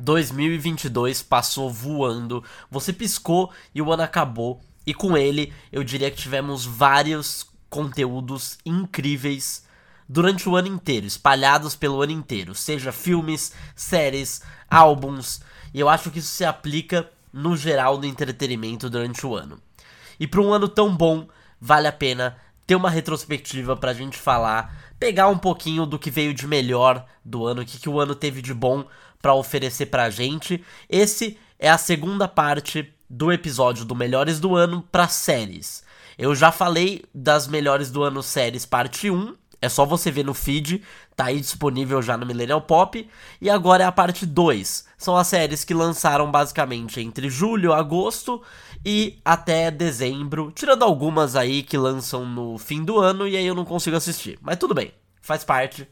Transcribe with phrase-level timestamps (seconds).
[0.00, 4.60] 2022 passou voando, você piscou e o ano acabou.
[4.86, 9.64] E com ele, eu diria que tivemos vários conteúdos incríveis
[10.08, 15.40] durante o ano inteiro, espalhados pelo ano inteiro, seja filmes, séries, álbuns,
[15.72, 19.60] e eu acho que isso se aplica no geral do entretenimento durante o ano.
[20.18, 21.28] E para um ano tão bom,
[21.60, 22.36] vale a pena
[22.66, 27.46] ter uma retrospectiva pra gente falar, pegar um pouquinho do que veio de melhor do
[27.46, 28.84] ano, o que, que o ano teve de bom
[29.20, 30.64] para oferecer pra gente.
[30.88, 35.82] Esse é a segunda parte do episódio do Melhores do Ano para séries.
[36.16, 40.32] Eu já falei das Melhores do Ano séries parte 1, é só você ver no
[40.32, 40.82] feed,
[41.14, 43.08] tá aí disponível já no Millennial Pop.
[43.40, 44.86] E agora é a parte 2.
[44.96, 48.42] São as séries que lançaram basicamente entre julho, agosto
[48.84, 53.54] e até dezembro, tirando algumas aí que lançam no fim do ano e aí eu
[53.54, 54.38] não consigo assistir.
[54.40, 55.86] Mas tudo bem, faz parte.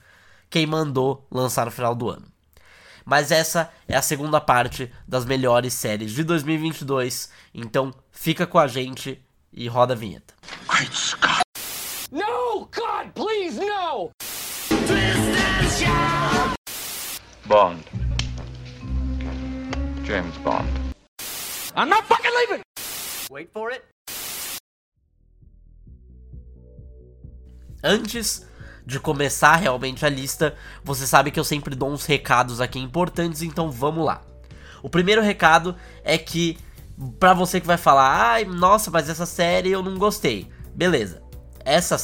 [0.48, 2.37] Quem mandou lançar no final do ano.
[3.08, 7.30] Mas essa é a segunda parte das melhores séries de 2022.
[7.54, 9.18] Então fica com a gente
[9.50, 10.34] e roda a vinheta.
[10.68, 11.40] Great Scott.
[12.12, 14.10] No, God, please, no!
[17.46, 17.82] Bond.
[20.04, 20.68] James Bond.
[21.74, 22.60] I'm not fucking leaving!
[23.30, 23.84] Wait for it.
[27.82, 28.46] Antes
[28.88, 33.42] de começar realmente a lista, você sabe que eu sempre dou uns recados aqui importantes,
[33.42, 34.22] então vamos lá.
[34.82, 36.56] O primeiro recado é que
[37.20, 40.50] para você que vai falar, ai, nossa, mas essa série eu não gostei.
[40.74, 41.28] Beleza
[41.68, 41.96] essa,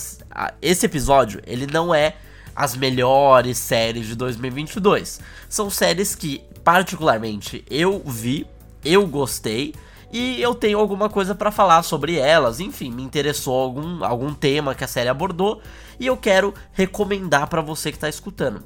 [0.60, 2.16] esse episódio, ele não é
[2.54, 5.20] as melhores séries de 2022.
[5.48, 8.46] São séries que, particularmente, eu vi,
[8.84, 9.74] eu gostei
[10.12, 12.60] e eu tenho alguma coisa para falar sobre elas.
[12.60, 15.62] Enfim, me interessou algum, algum tema que a série abordou
[15.98, 18.62] e eu quero recomendar para você que tá escutando.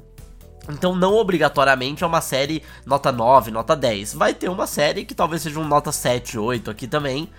[0.69, 4.13] Então, não obrigatoriamente é uma série nota 9, nota 10.
[4.13, 7.29] Vai ter uma série que talvez seja um nota 7, 8 aqui também.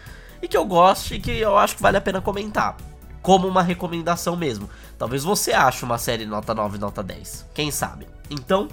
[0.43, 2.77] E que eu goste e que eu acho que vale a pena comentar
[3.23, 4.69] como uma recomendação mesmo.
[4.99, 7.47] Talvez você ache uma série nota 9, nota 10.
[7.55, 8.07] Quem sabe?
[8.31, 8.69] Então,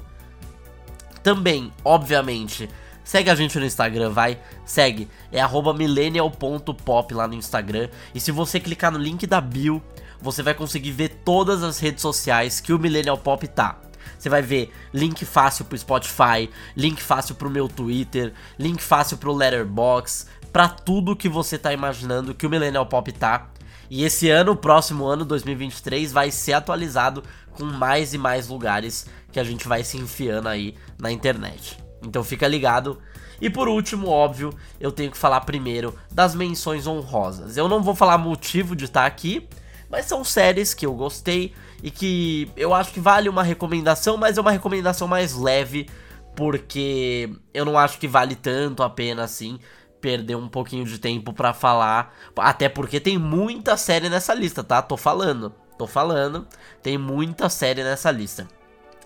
[1.22, 2.70] também, obviamente,
[3.04, 4.40] segue a gente no Instagram, vai.
[4.66, 5.42] Segue, é
[5.74, 7.90] millennial.pop lá no Instagram.
[8.16, 9.84] E se você clicar no link da bio,
[10.22, 13.80] você vai conseguir ver todas as redes sociais que o Millennial Pop tá.
[14.18, 19.34] Você vai ver link fácil pro Spotify, link fácil pro meu Twitter, link fácil pro
[19.34, 23.50] Letterbox, para tudo que você tá imaginando que o Millennial Pop tá.
[23.90, 29.06] E esse ano, o próximo ano, 2023, vai ser atualizado com mais e mais lugares
[29.32, 31.78] que a gente vai se enfiando aí na internet.
[32.04, 33.00] Então fica ligado.
[33.40, 37.56] E por último, óbvio, eu tenho que falar primeiro das menções honrosas.
[37.56, 39.48] Eu não vou falar motivo de estar aqui,
[39.90, 44.38] mas são séries que eu gostei e que eu acho que vale uma recomendação, mas
[44.38, 45.88] é uma recomendação mais leve,
[46.36, 49.60] porque eu não acho que vale tanto a pena assim
[50.00, 54.82] perder um pouquinho de tempo para falar, até porque tem muita série nessa lista, tá?
[54.82, 56.48] Tô falando, tô falando,
[56.84, 58.48] tem muita série nessa lista.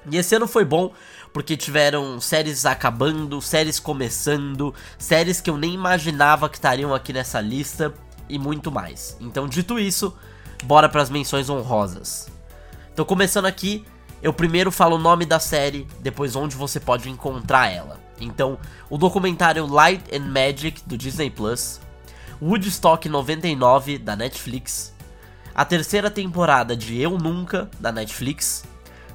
[0.09, 0.93] E esse ano foi bom
[1.31, 7.39] porque tiveram séries acabando, séries começando, séries que eu nem imaginava que estariam aqui nessa
[7.39, 7.93] lista
[8.27, 9.15] e muito mais.
[9.19, 10.15] Então, dito isso,
[10.63, 12.29] bora para as menções honrosas.
[12.93, 13.85] Então, começando aqui,
[14.21, 17.99] eu primeiro falo o nome da série, depois onde você pode encontrar ela.
[18.19, 21.79] Então, o documentário Light and Magic do Disney Plus,
[22.41, 24.93] Woodstock 99 da Netflix,
[25.53, 28.63] a terceira temporada de Eu Nunca da Netflix,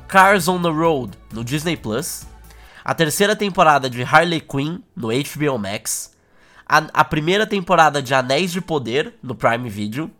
[0.09, 2.27] Cars on the Road no Disney Plus,
[2.84, 6.15] a terceira temporada de Harley Quinn no HBO Max,
[6.69, 10.11] a, a primeira temporada de Anéis de Poder no Prime Video,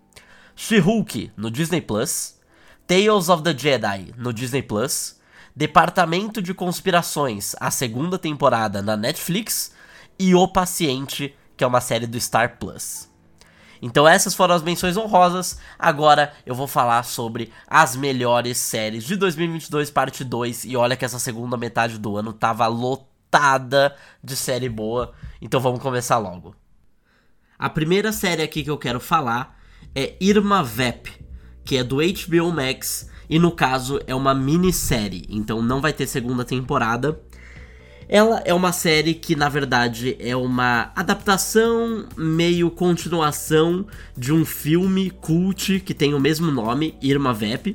[0.59, 2.41] She-Hulk no Disney Plus,
[2.87, 5.21] Tales of the Jedi no Disney Plus,
[5.55, 9.73] Departamento de Conspirações, a segunda temporada na Netflix,
[10.19, 13.07] e O Paciente, que é uma série do Star Plus.
[13.83, 15.59] Então essas foram as menções honrosas.
[15.79, 20.65] Agora eu vou falar sobre as melhores séries de 2022, parte 2.
[20.65, 25.13] E olha que essa segunda metade do ano tava lotada de série boa.
[25.41, 26.57] Então vamos começar logo.
[27.59, 29.56] A primeira série aqui que eu quero falar
[29.97, 31.11] é Irma Vep,
[31.65, 36.07] que é do HBO Max e no caso é uma minissérie, então não vai ter
[36.07, 37.19] segunda temporada.
[38.07, 45.11] Ela é uma série que na verdade é uma adaptação meio continuação de um filme
[45.11, 47.75] cult que tem o mesmo nome, Irma Vep.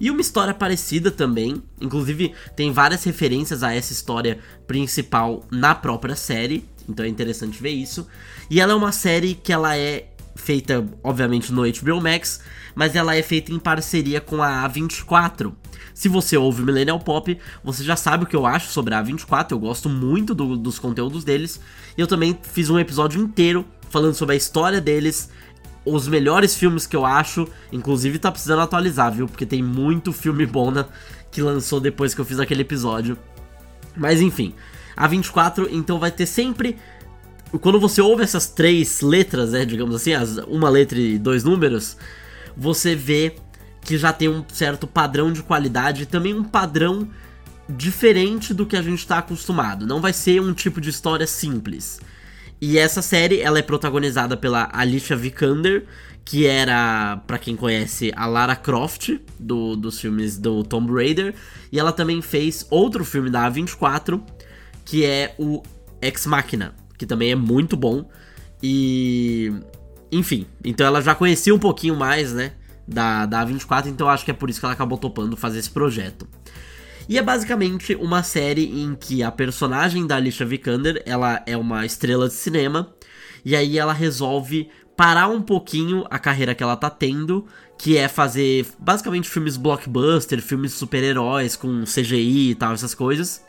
[0.00, 6.16] E uma história parecida também, inclusive tem várias referências a essa história principal na própria
[6.16, 8.06] série, então é interessante ver isso.
[8.48, 10.07] E ela é uma série que ela é
[10.38, 12.40] feita, obviamente, no HBO Max,
[12.74, 15.52] mas ela é feita em parceria com a A24.
[15.92, 19.52] Se você ouve Millennial Pop, você já sabe o que eu acho sobre a A24,
[19.52, 21.60] eu gosto muito do, dos conteúdos deles,
[21.96, 25.30] e eu também fiz um episódio inteiro falando sobre a história deles,
[25.84, 29.26] os melhores filmes que eu acho, inclusive tá precisando atualizar, viu?
[29.26, 30.86] Porque tem muito filme bom na,
[31.30, 33.18] que lançou depois que eu fiz aquele episódio.
[33.96, 34.54] Mas enfim,
[34.96, 36.76] a 24 então vai ter sempre
[37.60, 41.96] quando você ouve essas três letras, né, digamos assim, as, uma letra e dois números,
[42.56, 43.34] você vê
[43.80, 47.08] que já tem um certo padrão de qualidade e também um padrão
[47.68, 49.86] diferente do que a gente está acostumado.
[49.86, 52.00] Não vai ser um tipo de história simples.
[52.60, 55.86] E essa série, ela é protagonizada pela Alicia Vikander,
[56.24, 61.34] que era, para quem conhece, a Lara Croft do, dos filmes do Tomb Raider,
[61.70, 64.20] e ela também fez outro filme da A24,
[64.84, 65.62] que é o
[66.02, 68.04] Ex Machina, que também é muito bom.
[68.62, 69.52] E.
[70.10, 72.52] Enfim, então ela já conhecia um pouquinho mais, né?
[72.86, 75.70] Da, da A24, então acho que é por isso que ela acabou topando fazer esse
[75.70, 76.26] projeto.
[77.06, 81.84] E é basicamente uma série em que a personagem da Alicia Vikander, ela é uma
[81.84, 82.94] estrela de cinema,
[83.44, 87.46] e aí ela resolve parar um pouquinho a carreira que ela tá tendo,
[87.78, 93.42] que é fazer basicamente filmes blockbuster, filmes super-heróis com CGI e tal, essas coisas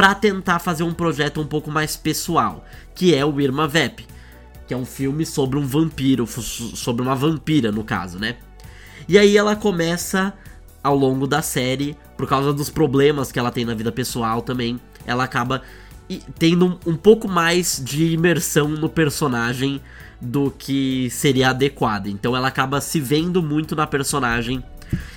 [0.00, 2.64] para tentar fazer um projeto um pouco mais pessoal,
[2.94, 4.06] que é o Irma Vep,
[4.66, 8.36] que é um filme sobre um vampiro, sobre uma vampira no caso, né?
[9.06, 10.32] E aí ela começa
[10.82, 14.80] ao longo da série, por causa dos problemas que ela tem na vida pessoal também,
[15.04, 15.60] ela acaba
[16.38, 19.82] tendo um pouco mais de imersão no personagem
[20.18, 22.06] do que seria adequado.
[22.06, 24.64] Então ela acaba se vendo muito na personagem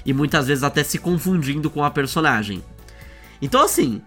[0.06, 2.62] e muitas vezes até se confundindo com a personagem.
[3.42, 4.02] Então assim,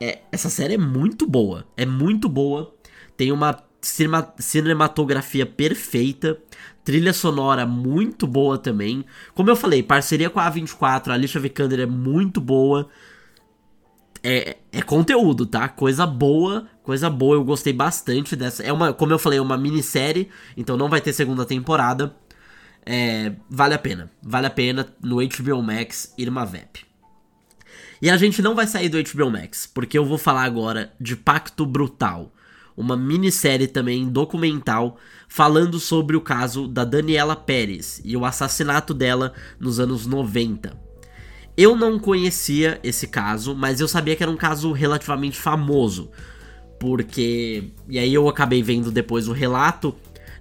[0.00, 1.66] é, essa série é muito boa.
[1.76, 2.74] É muito boa.
[3.16, 6.38] Tem uma cinema, cinematografia perfeita.
[6.84, 9.04] Trilha sonora muito boa também.
[9.34, 12.88] Como eu falei, parceria com a A24, a Alicia Vikander é muito boa.
[14.22, 15.68] É, é conteúdo, tá?
[15.68, 17.36] Coisa boa, coisa boa.
[17.36, 18.62] Eu gostei bastante dessa.
[18.62, 22.16] É uma, como eu falei, é uma minissérie, então não vai ter segunda temporada.
[22.84, 24.10] É, vale a pena.
[24.22, 26.87] Vale a pena no HBO Max Irma Vep.
[28.00, 31.16] E a gente não vai sair do HBO Max, porque eu vou falar agora de
[31.16, 32.32] Pacto Brutal,
[32.76, 34.96] uma minissérie também documental
[35.28, 40.78] falando sobre o caso da Daniela Pérez e o assassinato dela nos anos 90.
[41.56, 46.08] Eu não conhecia esse caso, mas eu sabia que era um caso relativamente famoso,
[46.78, 47.72] porque.
[47.88, 49.92] E aí eu acabei vendo depois o relato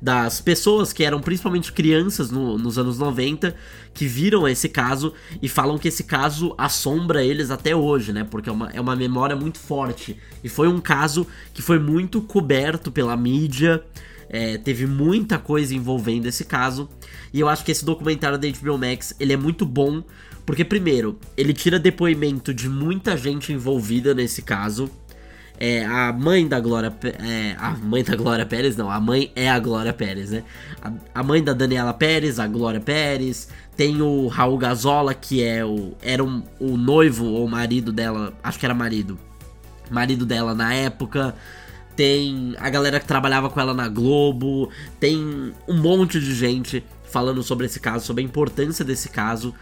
[0.02, 3.56] das pessoas que eram principalmente crianças no, nos anos 90
[3.94, 8.24] que viram esse caso e falam que esse caso assombra eles até hoje, né?
[8.24, 10.18] Porque é uma, é uma memória muito forte.
[10.44, 13.84] E foi um caso que foi muito coberto pela mídia.
[14.30, 16.88] É, teve muita coisa envolvendo esse caso.
[17.34, 20.04] E eu acho que esse documentário da HBO Max ele é muito bom.
[20.46, 24.90] Porque, primeiro, ele tira depoimento de muita gente envolvida nesse caso.
[25.60, 26.94] É, a mãe da Glória.
[27.04, 30.44] É, a mãe da Glória Pérez, não, a mãe é a Glória Pérez, né?
[30.82, 33.50] A, a, mãe da Daniela Pérez, a Glória Pérez.
[33.76, 35.94] Tem o Raul Gazola, que é o.
[36.02, 38.34] Era um, o noivo ou marido dela.
[38.44, 39.18] Acho que era marido.
[39.90, 41.36] Marido dela na época.
[41.96, 44.70] Tem a galera que trabalhava com ela na Globo.
[45.00, 45.18] Tem
[45.68, 49.56] um monte de gente falando sobre esse caso, sobre a importância desse caso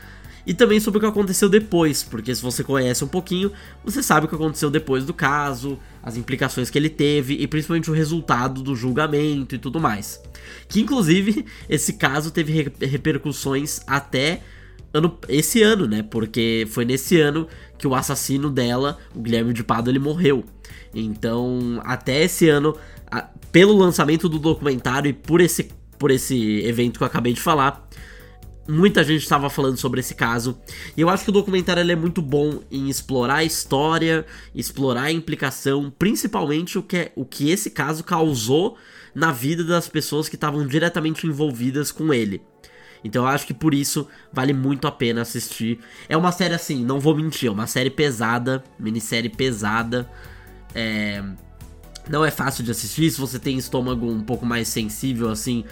[0.45, 3.51] e também sobre o que aconteceu depois, porque se você conhece um pouquinho,
[3.83, 7.89] você sabe o que aconteceu depois do caso, as implicações que ele teve e principalmente
[7.89, 10.21] o resultado do julgamento e tudo mais.
[10.67, 14.41] Que inclusive esse caso teve repercussões até
[14.93, 16.03] ano, esse ano, né?
[16.03, 17.47] Porque foi nesse ano
[17.77, 20.45] que o assassino dela, o Guilherme de Pado, ele morreu.
[20.93, 22.75] Então, até esse ano,
[23.51, 27.84] pelo lançamento do documentário e por esse, por esse evento que eu acabei de falar,
[28.67, 30.59] Muita gente estava falando sobre esse caso.
[30.97, 35.11] E eu acho que o documentário é muito bom em explorar a história, explorar a
[35.11, 38.75] implicação, principalmente o que, é, o que esse caso causou
[39.13, 42.41] na vida das pessoas que estavam diretamente envolvidas com ele.
[43.03, 45.79] Então eu acho que por isso vale muito a pena assistir.
[46.09, 50.09] É uma série assim, não vou mentir, é uma série pesada, minissérie pesada.
[50.73, 51.23] É...
[52.09, 55.63] Não é fácil de assistir, se você tem estômago um pouco mais sensível assim,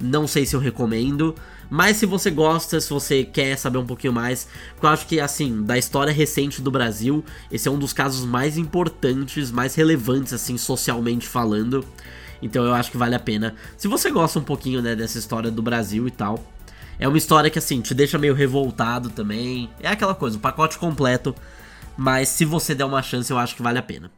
[0.00, 1.34] não sei se eu recomendo.
[1.68, 5.20] Mas se você gosta, se você quer saber um pouquinho mais, porque eu acho que,
[5.20, 10.32] assim, da história recente do Brasil, esse é um dos casos mais importantes, mais relevantes,
[10.32, 11.84] assim, socialmente falando.
[12.42, 13.54] Então eu acho que vale a pena.
[13.76, 16.42] Se você gosta um pouquinho, né, dessa história do Brasil e tal.
[16.98, 19.70] É uma história que, assim, te deixa meio revoltado também.
[19.80, 21.34] É aquela coisa, o pacote completo.
[21.96, 24.10] Mas se você der uma chance, eu acho que vale a pena.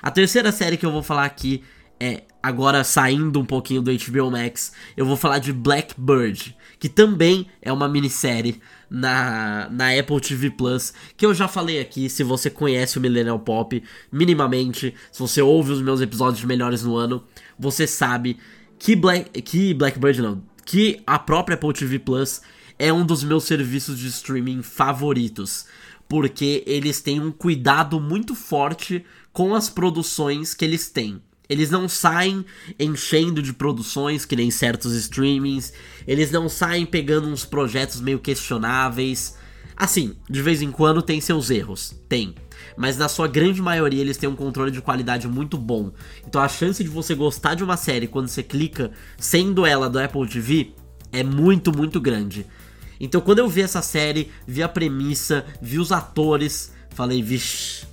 [0.00, 1.62] A terceira série que eu vou falar aqui
[1.98, 7.46] é agora saindo um pouquinho do HBO Max, eu vou falar de Blackbird, que também
[7.60, 12.50] é uma minissérie na, na Apple TV Plus, que eu já falei aqui, se você
[12.50, 17.22] conhece o Millennial Pop minimamente, se você ouve os meus episódios melhores no ano,
[17.58, 18.38] você sabe
[18.78, 22.40] que, Black, que Blackbird não, que a própria Apple TV Plus
[22.78, 25.66] é um dos meus serviços de streaming favoritos,
[26.08, 31.20] porque eles têm um cuidado muito forte com as produções que eles têm.
[31.50, 32.46] Eles não saem
[32.78, 35.72] enchendo de produções, que nem certos streamings.
[36.06, 39.36] Eles não saem pegando uns projetos meio questionáveis.
[39.76, 41.92] Assim, de vez em quando tem seus erros.
[42.08, 42.36] Tem.
[42.76, 45.90] Mas na sua grande maioria eles têm um controle de qualidade muito bom.
[46.24, 49.98] Então a chance de você gostar de uma série quando você clica, sendo ela do
[49.98, 50.72] Apple TV,
[51.10, 52.46] é muito, muito grande.
[53.00, 57.89] Então quando eu vi essa série, vi a premissa, vi os atores, falei, vixi,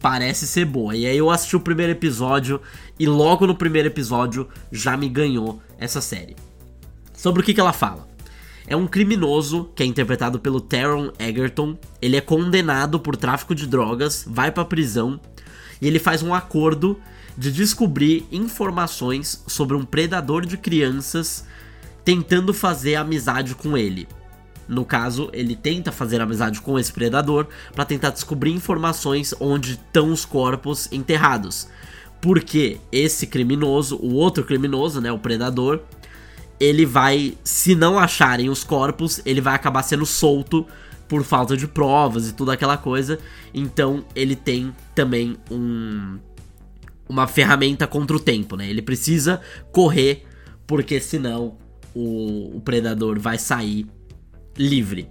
[0.00, 0.96] parece ser boa.
[0.96, 2.60] E aí eu assisti o primeiro episódio
[2.98, 6.36] e logo no primeiro episódio já me ganhou essa série.
[7.12, 8.08] Sobre o que, que ela fala?
[8.66, 11.76] É um criminoso que é interpretado pelo Taron Egerton.
[12.02, 15.18] Ele é condenado por tráfico de drogas, vai pra prisão
[15.80, 17.00] e ele faz um acordo
[17.36, 21.44] de descobrir informações sobre um predador de crianças
[22.04, 24.08] tentando fazer amizade com ele.
[24.68, 30.12] No caso, ele tenta fazer amizade com esse predador para tentar descobrir informações onde estão
[30.12, 31.68] os corpos enterrados.
[32.20, 35.80] Porque esse criminoso, o outro criminoso, né, o predador,
[36.60, 40.66] ele vai, se não acharem os corpos, ele vai acabar sendo solto
[41.08, 43.18] por falta de provas e tudo aquela coisa.
[43.54, 46.18] Então, ele tem também um
[47.08, 48.68] uma ferramenta contra o tempo, né?
[48.68, 49.40] Ele precisa
[49.72, 50.26] correr
[50.66, 51.56] porque senão
[51.94, 53.86] o, o predador vai sair
[54.58, 55.08] livre.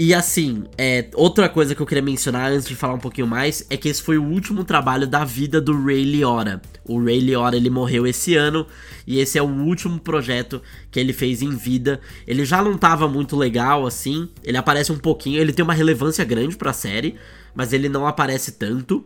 [0.00, 3.66] E assim, é, outra coisa que eu queria mencionar antes de falar um pouquinho mais
[3.68, 6.62] é que esse foi o último trabalho da vida do Ray Liotta.
[6.84, 8.64] O Ray Liotta ele morreu esse ano
[9.04, 12.00] e esse é o último projeto que ele fez em vida.
[12.28, 16.24] Ele já não tava muito legal assim, ele aparece um pouquinho, ele tem uma relevância
[16.24, 17.16] grande para a série,
[17.52, 19.04] mas ele não aparece tanto.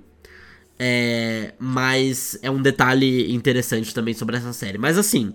[0.78, 4.76] É, mas é um detalhe interessante também sobre essa série.
[4.76, 5.32] Mas assim,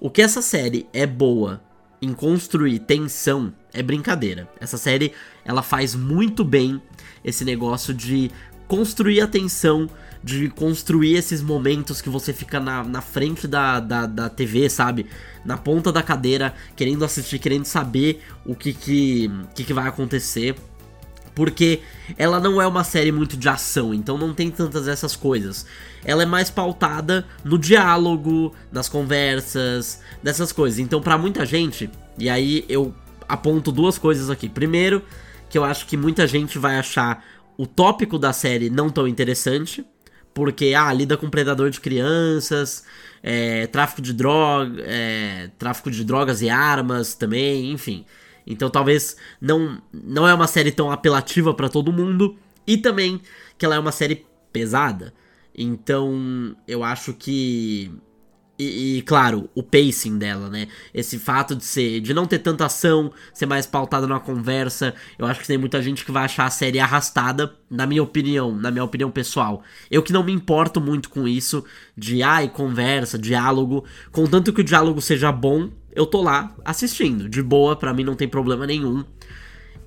[0.00, 1.62] o que essa série é boa
[2.02, 4.48] em construir tensão é brincadeira.
[4.60, 5.12] Essa série
[5.44, 6.82] ela faz muito bem
[7.24, 8.28] esse negócio de
[8.66, 9.88] construir a tensão,
[10.22, 15.06] de construir esses momentos que você fica na, na frente da, da, da TV, sabe?
[15.44, 20.56] Na ponta da cadeira, querendo assistir, querendo saber o que, que, que, que vai acontecer
[21.34, 21.80] porque
[22.16, 25.66] ela não é uma série muito de ação, então não tem tantas essas coisas.
[26.04, 30.78] Ela é mais pautada no diálogo, nas conversas, dessas coisas.
[30.78, 32.94] Então, para muita gente, e aí eu
[33.28, 34.48] aponto duas coisas aqui.
[34.48, 35.02] Primeiro,
[35.48, 37.24] que eu acho que muita gente vai achar
[37.56, 39.84] o tópico da série não tão interessante,
[40.34, 42.84] porque ah, lida com predador de crianças,
[43.22, 48.04] é, tráfico de droga, é, tráfico de drogas e armas também, enfim.
[48.46, 53.20] Então talvez não não é uma série tão apelativa para todo mundo e também
[53.58, 55.12] que ela é uma série pesada.
[55.56, 57.90] Então eu acho que
[58.58, 60.68] e, e, claro, o pacing dela, né?
[60.92, 64.94] Esse fato de ser, de não ter tanta ação, ser mais pautada numa conversa.
[65.18, 68.54] Eu acho que tem muita gente que vai achar a série arrastada, na minha opinião,
[68.54, 69.62] na minha opinião pessoal.
[69.90, 71.64] Eu que não me importo muito com isso,
[71.96, 73.84] de ai, conversa, diálogo.
[74.12, 77.28] Contanto que o diálogo seja bom, eu tô lá assistindo.
[77.28, 79.04] De boa, para mim não tem problema nenhum.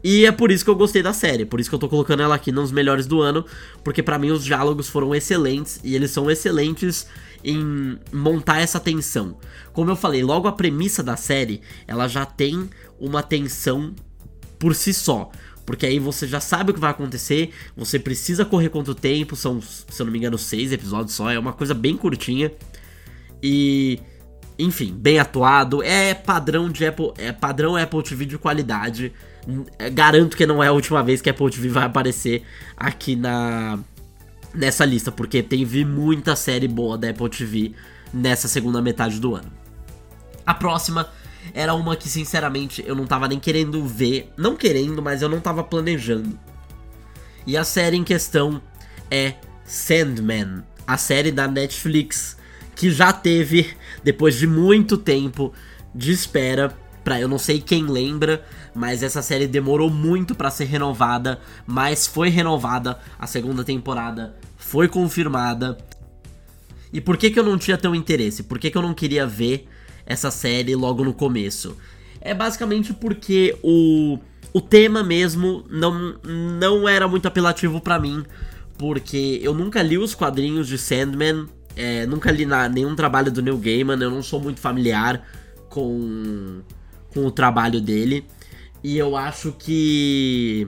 [0.07, 2.21] E é por isso que eu gostei da série, por isso que eu tô colocando
[2.21, 3.43] ela aqui nos melhores do ano,
[3.83, 7.07] porque para mim os diálogos foram excelentes e eles são excelentes
[7.43, 9.39] em montar essa tensão.
[9.74, 12.69] Como eu falei, logo a premissa da série, ela já tem
[13.00, 13.95] uma tensão
[14.59, 15.31] por si só.
[15.65, 19.35] Porque aí você já sabe o que vai acontecer, você precisa correr contra o tempo,
[19.35, 22.51] são, se eu não me engano, seis episódios só, é uma coisa bem curtinha.
[23.41, 24.00] E
[24.57, 29.12] enfim, bem atuado, é padrão de Apple, é padrão Apple TV de qualidade.
[29.77, 32.43] É, garanto que não é a última vez que Apple TV vai aparecer
[32.75, 33.79] aqui na
[34.53, 37.73] nessa lista, porque teve muita série boa da Apple TV
[38.13, 39.51] nessa segunda metade do ano.
[40.45, 41.09] A próxima
[41.53, 45.41] era uma que sinceramente eu não tava nem querendo ver, não querendo, mas eu não
[45.41, 46.39] tava planejando.
[47.45, 48.61] E a série em questão
[49.11, 49.35] é
[49.65, 52.37] Sandman, a série da Netflix
[52.75, 55.53] que já teve, depois de muito tempo
[55.93, 56.75] de espera,
[57.05, 58.43] pra eu não sei quem lembra,
[58.74, 64.88] mas essa série demorou muito para ser renovada, mas foi renovada, a segunda temporada foi
[64.88, 65.77] confirmada.
[66.91, 68.41] E por que, que eu não tinha tão interesse?
[68.41, 69.67] Por que, que eu não queria ver
[70.03, 71.77] essa série logo no começo?
[72.19, 74.17] É basicamente porque o,
[74.51, 78.25] o tema mesmo não, não era muito apelativo para mim,
[78.79, 81.45] porque eu nunca li os quadrinhos de Sandman,
[81.75, 85.21] é, nunca li na, nenhum trabalho do Neil Gaiman, eu não sou muito familiar
[85.69, 86.62] com,
[87.15, 88.27] com o trabalho dele.
[88.84, 90.67] E eu acho que.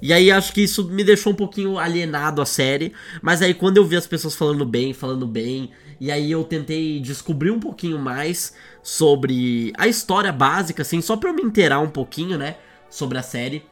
[0.00, 2.92] E aí acho que isso me deixou um pouquinho alienado a série.
[3.22, 6.98] Mas aí quando eu vi as pessoas falando bem, falando bem, e aí eu tentei
[6.98, 11.90] descobrir um pouquinho mais sobre a história básica, assim, só pra eu me inteirar um
[11.90, 12.56] pouquinho, né?
[12.88, 13.62] Sobre a série.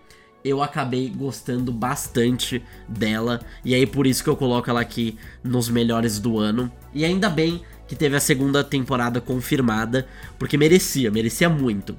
[0.45, 3.41] Eu acabei gostando bastante dela.
[3.65, 6.71] E aí por isso que eu coloco ela aqui nos melhores do ano.
[6.93, 7.63] E ainda bem
[7.95, 11.97] que teve a segunda temporada confirmada, porque merecia, merecia muito.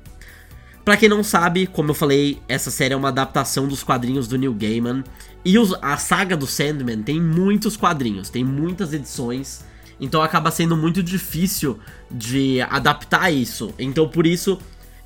[0.84, 4.38] Pra quem não sabe, como eu falei, essa série é uma adaptação dos quadrinhos do
[4.38, 5.04] Neil Gaiman.
[5.44, 9.66] E os, a saga do Sandman tem muitos quadrinhos, tem muitas edições.
[10.00, 11.80] Então acaba sendo muito difícil
[12.12, 13.74] de adaptar isso.
[13.80, 14.60] Então por isso,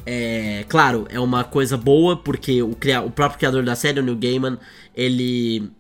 [0.06, 4.18] é claro, é uma coisa boa, porque o, o próprio criador da série, o Neil
[4.18, 4.58] Gaiman,
[4.96, 5.72] ele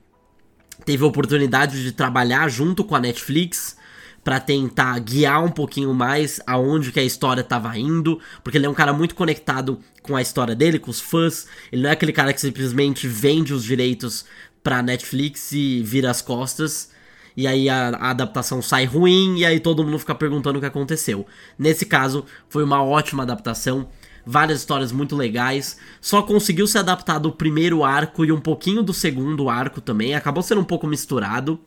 [0.86, 3.79] teve a oportunidade de trabalhar junto com a Netflix
[4.24, 8.70] para tentar guiar um pouquinho mais aonde que a história tava indo, porque ele é
[8.70, 11.48] um cara muito conectado com a história dele, com os fãs.
[11.72, 14.26] Ele não é aquele cara que simplesmente vende os direitos
[14.64, 16.92] pra Netflix e vira as costas.
[17.36, 20.68] E aí a, a adaptação sai ruim e aí todo mundo fica perguntando o que
[20.68, 21.26] aconteceu.
[21.58, 23.88] Nesse caso, foi uma ótima adaptação
[24.26, 25.78] várias histórias muito legais.
[26.00, 30.14] Só conseguiu se adaptar do primeiro arco e um pouquinho do segundo arco também.
[30.14, 31.60] Acabou sendo um pouco misturado.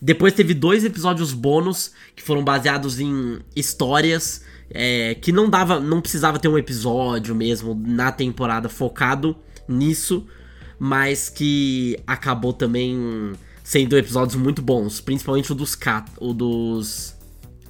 [0.00, 6.00] Depois teve dois episódios bônus que foram baseados em histórias é, que não dava, não
[6.00, 9.36] precisava ter um episódio mesmo na temporada focado
[9.66, 10.26] nisso,
[10.78, 13.32] mas que acabou também
[13.64, 15.76] sendo episódios muito bons, principalmente o dos
[16.20, 17.14] o dos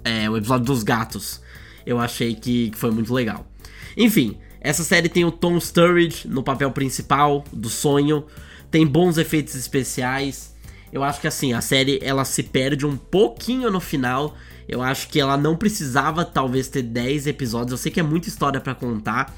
[0.05, 1.41] é, o episódio dos gatos.
[1.87, 3.51] Eu achei que, que foi muito legal.
[3.97, 8.27] Enfim, essa série tem o Tom Sturridge no papel principal do sonho,
[8.71, 10.55] tem bons efeitos especiais
[10.93, 14.37] eu acho que assim, a série ela se perde um pouquinho no final.
[14.69, 17.73] Eu acho que ela não precisava talvez ter 10 episódios.
[17.73, 19.35] Eu sei que é muita história para contar,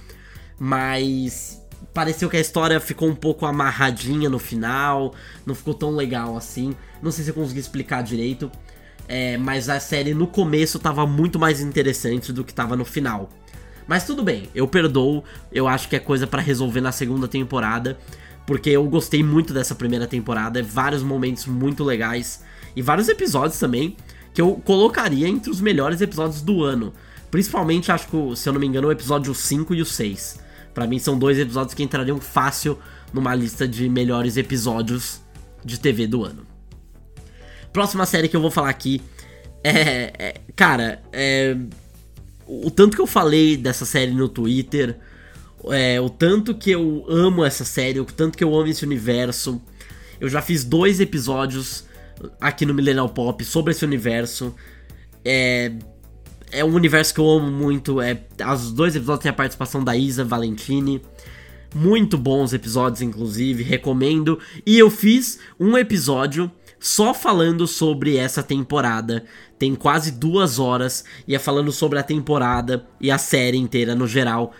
[0.58, 1.60] mas
[1.94, 5.14] pareceu que a história ficou um pouco amarradinha no final,
[5.44, 6.74] não ficou tão legal assim.
[7.02, 8.50] Não sei se eu consegui explicar direito,
[9.08, 13.28] é, mas a série no começo tava muito mais interessante do que tava no final.
[13.86, 17.98] Mas tudo bem, eu perdoo, eu acho que é coisa para resolver na segunda temporada
[18.50, 22.42] porque eu gostei muito dessa primeira temporada, vários momentos muito legais
[22.74, 23.96] e vários episódios também
[24.34, 26.92] que eu colocaria entre os melhores episódios do ano.
[27.30, 30.40] Principalmente, acho que, se eu não me engano, o episódio 5 e o 6.
[30.74, 32.76] Para mim são dois episódios que entrariam fácil
[33.12, 35.20] numa lista de melhores episódios
[35.64, 36.44] de TV do ano.
[37.72, 39.00] Próxima série que eu vou falar aqui
[39.62, 40.12] é.
[40.18, 41.56] é cara, é.
[42.48, 44.98] O tanto que eu falei dessa série no Twitter,
[45.68, 49.60] é, o tanto que eu amo essa série, o tanto que eu amo esse universo.
[50.20, 51.84] Eu já fiz dois episódios
[52.40, 54.54] aqui no Millennial Pop sobre esse universo.
[55.24, 55.72] É,
[56.50, 58.00] é um universo que eu amo muito.
[58.00, 61.02] É, os dois episódios têm a participação da Isa Valentini.
[61.74, 64.38] Muito bons episódios, inclusive, recomendo.
[64.66, 69.24] E eu fiz um episódio só falando sobre essa temporada.
[69.58, 74.06] Tem quase duas horas e é falando sobre a temporada e a série inteira no
[74.06, 74.52] geral.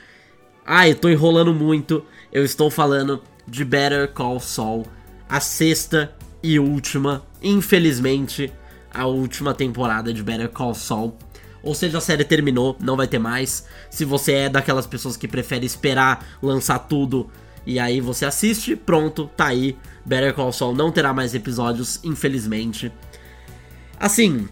[0.73, 2.07] Ah, eu tô enrolando muito.
[2.33, 4.87] Eu estou falando de Better Call Saul,
[5.29, 8.53] a sexta e última, infelizmente,
[8.95, 11.17] a última temporada de Better Call Saul.
[11.61, 13.67] Ou seja, a série terminou, não vai ter mais.
[13.91, 17.29] Se você é daquelas pessoas que prefere esperar lançar tudo
[17.67, 19.77] e aí você assiste, pronto, tá aí.
[20.07, 22.93] Better Call Saul não terá mais episódios, infelizmente.
[23.99, 24.49] Assim,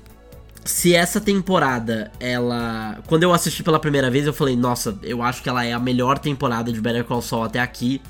[0.64, 3.00] se essa temporada, ela.
[3.06, 5.78] Quando eu assisti pela primeira vez, eu falei, nossa, eu acho que ela é a
[5.78, 8.00] melhor temporada de Better Call Saul até aqui.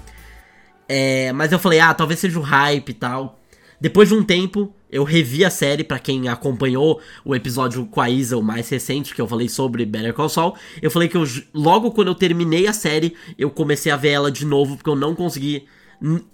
[0.88, 3.38] É, mas eu falei, ah, talvez seja o hype e tal.
[3.80, 8.11] Depois de um tempo, eu revi a série, para quem acompanhou o episódio com a
[8.11, 10.56] Isa, o mais recente, que eu falei sobre Better Call Saul.
[10.82, 14.32] Eu falei que eu, logo quando eu terminei a série, eu comecei a ver ela
[14.32, 15.66] de novo, porque eu não consegui.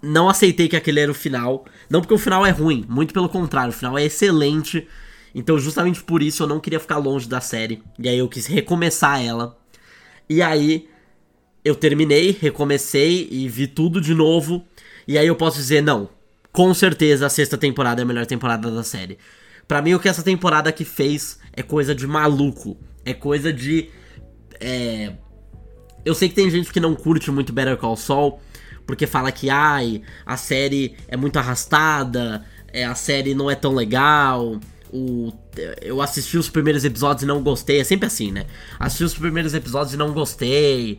[0.01, 1.65] Não aceitei que aquele era o final.
[1.89, 4.87] Não porque o final é ruim, muito pelo contrário, o final é excelente.
[5.35, 7.83] Então, justamente por isso, eu não queria ficar longe da série.
[7.99, 9.59] E aí eu quis recomeçar ela.
[10.29, 10.87] E aí
[11.63, 14.65] eu terminei, recomecei e vi tudo de novo.
[15.05, 16.07] E aí eu posso dizer, não,
[16.53, 19.17] com certeza a sexta temporada é a melhor temporada da série.
[19.67, 22.77] Para mim, o que essa temporada aqui fez é coisa de maluco.
[23.03, 23.89] É coisa de.
[24.57, 25.11] É...
[26.05, 28.39] Eu sei que tem gente que não curte muito Better Call Saul,
[28.87, 33.73] porque fala que ai, a série é muito arrastada, é, a série não é tão
[33.73, 34.59] legal,
[34.95, 35.33] o,
[35.81, 37.79] eu assisti os primeiros episódios e não gostei.
[37.79, 38.45] É sempre assim, né?
[38.79, 40.97] Assisti os primeiros episódios e não gostei.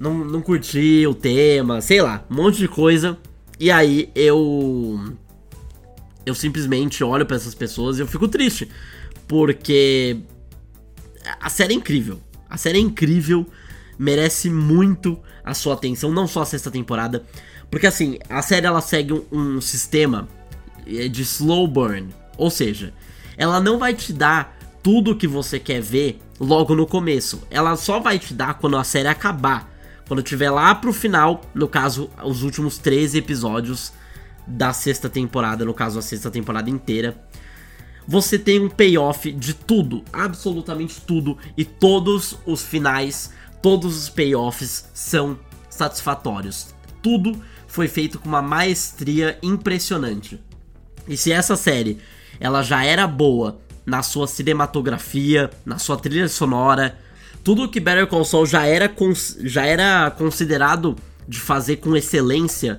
[0.00, 3.18] Não, não curti o tema, sei lá, um monte de coisa.
[3.60, 4.98] E aí eu.
[6.24, 8.68] eu simplesmente olho para essas pessoas e eu fico triste.
[9.28, 10.16] Porque
[11.38, 12.18] a série é incrível.
[12.48, 13.46] A série é incrível,
[13.98, 17.24] merece muito a sua atenção, não só a sexta temporada.
[17.70, 20.28] Porque assim, a série ela segue um, um sistema
[20.86, 22.08] de slow burn.
[22.36, 22.92] Ou seja,
[23.36, 27.42] ela não vai te dar tudo que você quer ver logo no começo.
[27.50, 29.70] Ela só vai te dar quando a série acabar.
[30.08, 33.92] Quando tiver lá pro final, no caso, os últimos 13 episódios
[34.46, 37.16] da sexta temporada, no caso, a sexta temporada inteira.
[38.06, 44.90] Você tem um payoff de tudo, absolutamente tudo, e todos os finais, todos os payoffs
[44.92, 45.38] são
[45.70, 46.74] satisfatórios.
[47.00, 50.40] Tudo foi feito com uma maestria impressionante.
[51.06, 51.98] E se essa série
[52.40, 56.96] ela já era boa na sua cinematografia, na sua trilha sonora,
[57.42, 58.90] tudo que Better Call Saul já era,
[59.40, 62.78] já era considerado de fazer com excelência,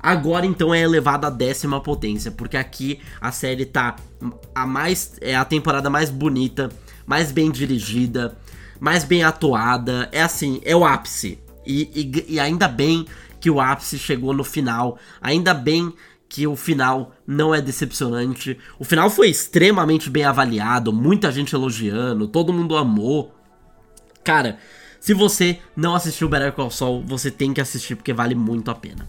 [0.00, 3.96] agora então é elevado à décima potência, porque aqui a série tá
[4.54, 6.70] a mais é a temporada mais bonita,
[7.04, 8.36] mais bem dirigida,
[8.78, 11.38] mais bem atuada, é assim, é o ápice.
[11.66, 11.90] E,
[12.28, 13.06] e, e ainda bem
[13.40, 15.92] que o ápice chegou no final, ainda bem
[16.28, 18.58] que o final não é decepcionante.
[18.78, 23.34] O final foi extremamente bem avaliado, muita gente elogiando, todo mundo amou.
[24.24, 24.58] Cara,
[25.00, 28.74] se você não assistiu Better Call Saul, você tem que assistir porque vale muito a
[28.74, 29.06] pena.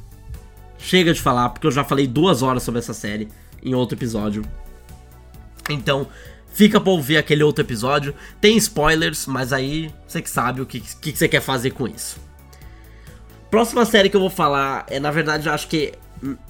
[0.78, 3.28] Chega de falar, porque eu já falei duas horas sobre essa série
[3.64, 4.44] em outro episódio.
[5.70, 6.08] Então,
[6.54, 8.14] fica pra ouvir aquele outro episódio.
[8.40, 11.88] Tem spoilers, mas aí você que sabe o que, que, que você quer fazer com
[11.88, 12.20] isso.
[13.50, 15.94] Próxima série que eu vou falar é, na verdade, eu acho que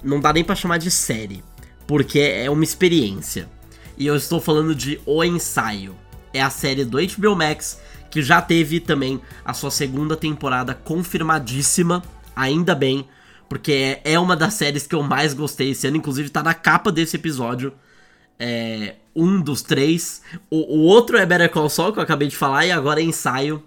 [0.02, 1.42] não dá nem para chamar de série,
[1.86, 3.48] porque é uma experiência.
[3.96, 5.96] E eu estou falando de O Ensaio.
[6.32, 12.02] É a série do HBO Max que já teve também a sua segunda temporada confirmadíssima,
[12.34, 13.06] ainda bem,
[13.48, 16.54] porque é, é uma das séries que eu mais gostei esse ano, inclusive tá na
[16.54, 17.72] capa desse episódio.
[18.38, 20.22] É, um dos três.
[20.48, 23.04] O, o outro é Better Call Saul, que eu acabei de falar, e agora é
[23.04, 23.62] ensaio,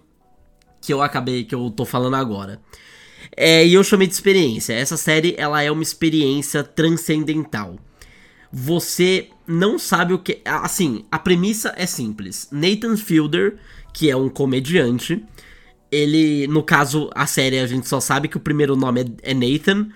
[0.80, 2.62] que eu acabei, que eu tô falando agora.
[3.36, 4.74] É, e eu chamei de experiência.
[4.74, 7.78] Essa série ela é uma experiência transcendental.
[8.52, 10.42] Você não sabe o que.
[10.44, 12.48] Assim, a premissa é simples.
[12.52, 13.58] Nathan Fielder,
[13.94, 15.24] que é um comediante,
[15.92, 19.34] ele, no caso, a série a gente só sabe que o primeiro nome é, é
[19.34, 19.90] Nathan.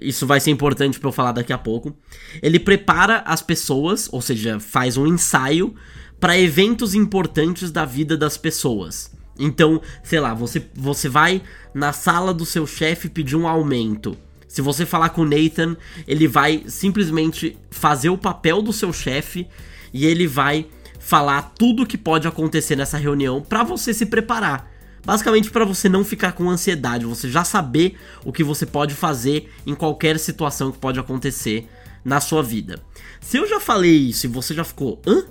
[0.00, 1.96] Isso vai ser importante para eu falar daqui a pouco.
[2.42, 5.74] Ele prepara as pessoas, ou seja, faz um ensaio
[6.20, 9.10] para eventos importantes da vida das pessoas.
[9.44, 11.42] Então, sei lá, você, você vai
[11.74, 14.16] na sala do seu chefe pedir um aumento.
[14.46, 15.76] Se você falar com o Nathan,
[16.06, 19.48] ele vai simplesmente fazer o papel do seu chefe
[19.92, 20.68] e ele vai
[21.00, 24.70] falar tudo o que pode acontecer nessa reunião para você se preparar.
[25.04, 29.50] Basicamente para você não ficar com ansiedade, você já saber o que você pode fazer
[29.66, 31.68] em qualquer situação que pode acontecer
[32.04, 32.78] na sua vida.
[33.20, 35.24] Se eu já falei isso e você já ficou, hã?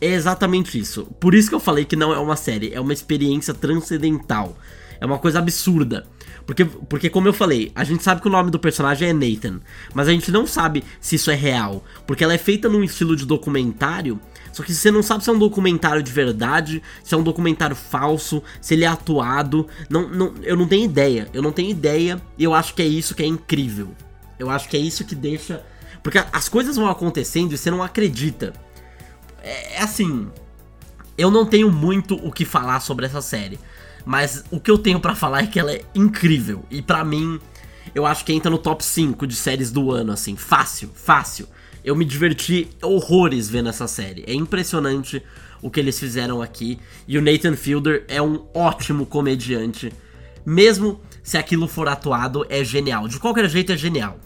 [0.00, 1.06] É exatamente isso.
[1.18, 4.56] Por isso que eu falei que não é uma série, é uma experiência transcendental.
[5.00, 6.06] É uma coisa absurda.
[6.46, 9.60] Porque, porque, como eu falei, a gente sabe que o nome do personagem é Nathan,
[9.92, 11.84] mas a gente não sabe se isso é real.
[12.06, 14.18] Porque ela é feita num estilo de documentário,
[14.58, 17.76] só que você não sabe se é um documentário de verdade, se é um documentário
[17.76, 19.68] falso, se ele é atuado.
[19.88, 21.28] Não, não, eu não tenho ideia.
[21.32, 23.94] Eu não tenho ideia e eu acho que é isso que é incrível.
[24.38, 25.62] Eu acho que é isso que deixa.
[26.02, 28.52] Porque as coisas vão acontecendo e você não acredita.
[29.48, 30.28] É, é assim.
[31.16, 33.58] Eu não tenho muito o que falar sobre essa série.
[34.04, 36.64] Mas o que eu tenho para falar é que ela é incrível.
[36.70, 37.40] E para mim,
[37.94, 40.36] eu acho que entra no top 5 de séries do ano, assim.
[40.36, 41.48] Fácil, fácil.
[41.84, 44.24] Eu me diverti horrores vendo essa série.
[44.26, 45.22] É impressionante
[45.60, 46.78] o que eles fizeram aqui.
[47.06, 49.92] E o Nathan Fielder é um ótimo comediante.
[50.44, 53.08] Mesmo se aquilo for atuado, é genial.
[53.08, 54.18] De qualquer jeito, é genial.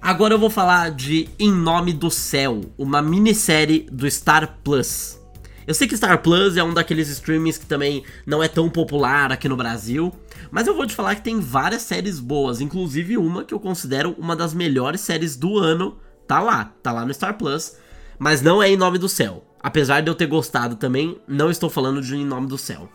[0.00, 5.18] Agora eu vou falar de Em Nome do Céu, uma minissérie do Star Plus.
[5.66, 9.32] Eu sei que Star Plus é um daqueles streamings que também não é tão popular
[9.32, 10.12] aqui no Brasil,
[10.50, 14.14] mas eu vou te falar que tem várias séries boas, inclusive uma que eu considero
[14.16, 17.76] uma das melhores séries do ano, tá lá, tá lá no Star Plus,
[18.18, 19.44] mas não é Em Nome do Céu.
[19.60, 22.88] Apesar de eu ter gostado também, não estou falando de Em Nome do Céu.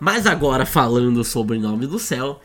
[0.00, 2.40] Mas agora falando sobre Em Nome do Céu,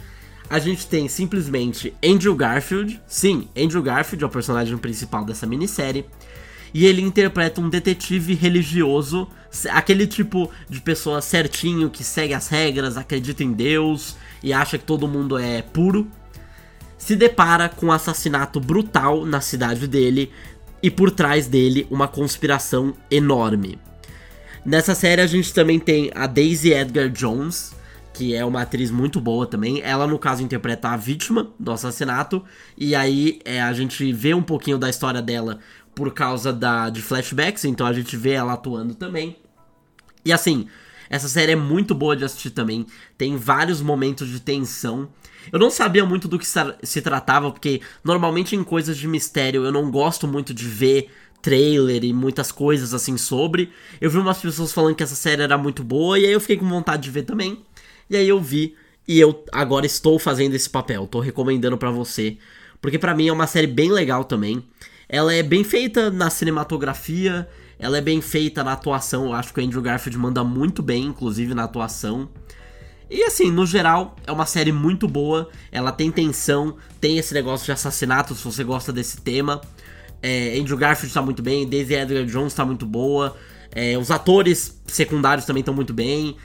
[0.50, 3.00] a gente tem simplesmente Andrew Garfield.
[3.06, 6.06] Sim, Andrew Garfield é o personagem principal dessa minissérie.
[6.74, 9.28] E ele interpreta um detetive religioso,
[9.72, 14.86] aquele tipo de pessoa certinho que segue as regras, acredita em Deus e acha que
[14.86, 16.08] todo mundo é puro.
[16.98, 20.32] Se depara com um assassinato brutal na cidade dele
[20.82, 23.80] e por trás dele uma conspiração enorme.
[24.66, 27.74] Nessa série a gente também tem a Daisy Edgar Jones,
[28.20, 29.82] que é uma atriz muito boa também.
[29.82, 32.44] Ela, no caso, interpreta a vítima do assassinato.
[32.78, 35.60] E aí é, a gente vê um pouquinho da história dela
[35.96, 39.38] por causa da, de flashbacks, então a gente vê ela atuando também.
[40.26, 40.68] E assim,
[41.10, 42.86] essa série é muito boa de assistir também.
[43.18, 45.08] Tem vários momentos de tensão.
[45.50, 49.72] Eu não sabia muito do que se tratava, porque normalmente em coisas de mistério eu
[49.72, 51.10] não gosto muito de ver
[51.42, 53.72] trailer e muitas coisas assim sobre.
[54.02, 56.58] Eu vi umas pessoas falando que essa série era muito boa e aí eu fiquei
[56.58, 57.64] com vontade de ver também.
[58.10, 58.76] E aí eu vi
[59.08, 62.38] e eu agora estou fazendo esse papel, tô recomendando para você,
[62.82, 64.64] porque para mim é uma série bem legal também.
[65.08, 67.48] Ela é bem feita na cinematografia,
[67.80, 71.06] ela é bem feita na atuação, eu acho que o Andrew Garfield manda muito bem,
[71.06, 72.30] inclusive na atuação.
[73.10, 77.66] E assim, no geral, é uma série muito boa, ela tem tensão, tem esse negócio
[77.66, 79.62] de assassinato, se você gosta desse tema.
[80.22, 83.36] É, Andrew Garfield tá muito bem, Daisy Edgar Jones tá muito boa,
[83.72, 86.36] é, os atores secundários também estão muito bem.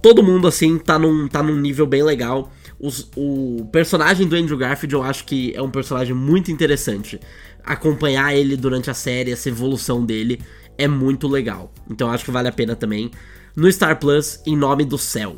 [0.00, 2.52] Todo mundo, assim, tá num, tá num nível bem legal.
[2.78, 7.18] Os, o personagem do Andrew Garfield eu acho que é um personagem muito interessante.
[7.64, 10.40] Acompanhar ele durante a série, essa evolução dele,
[10.76, 11.72] é muito legal.
[11.90, 13.10] Então acho que vale a pena também.
[13.56, 15.36] No Star Plus, Em Nome do Céu.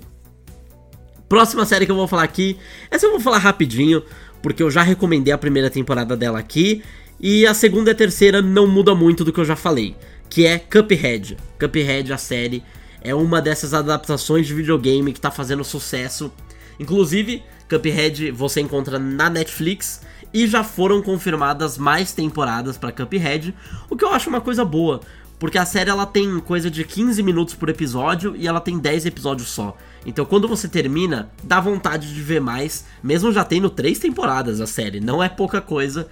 [1.27, 2.59] Próxima série que eu vou falar aqui,
[2.91, 4.03] essa eu vou falar rapidinho,
[4.43, 6.83] porque eu já recomendei a primeira temporada dela aqui.
[7.19, 9.95] E a segunda e a terceira não muda muito do que eu já falei,
[10.29, 11.37] que é Cuphead.
[11.59, 12.63] Cuphead, a série,
[13.03, 16.33] é uma dessas adaptações de videogame que tá fazendo sucesso
[16.81, 20.01] Inclusive, Cuphead você encontra na Netflix
[20.33, 23.55] e já foram confirmadas mais temporadas para Cuphead,
[23.91, 25.03] o que eu acho uma coisa boa,
[25.39, 29.05] porque a série ela tem coisa de 15 minutos por episódio e ela tem 10
[29.05, 29.77] episódios só.
[30.07, 34.67] Então quando você termina, dá vontade de ver mais, mesmo já tendo 3 temporadas a
[34.67, 36.09] série, não é pouca coisa.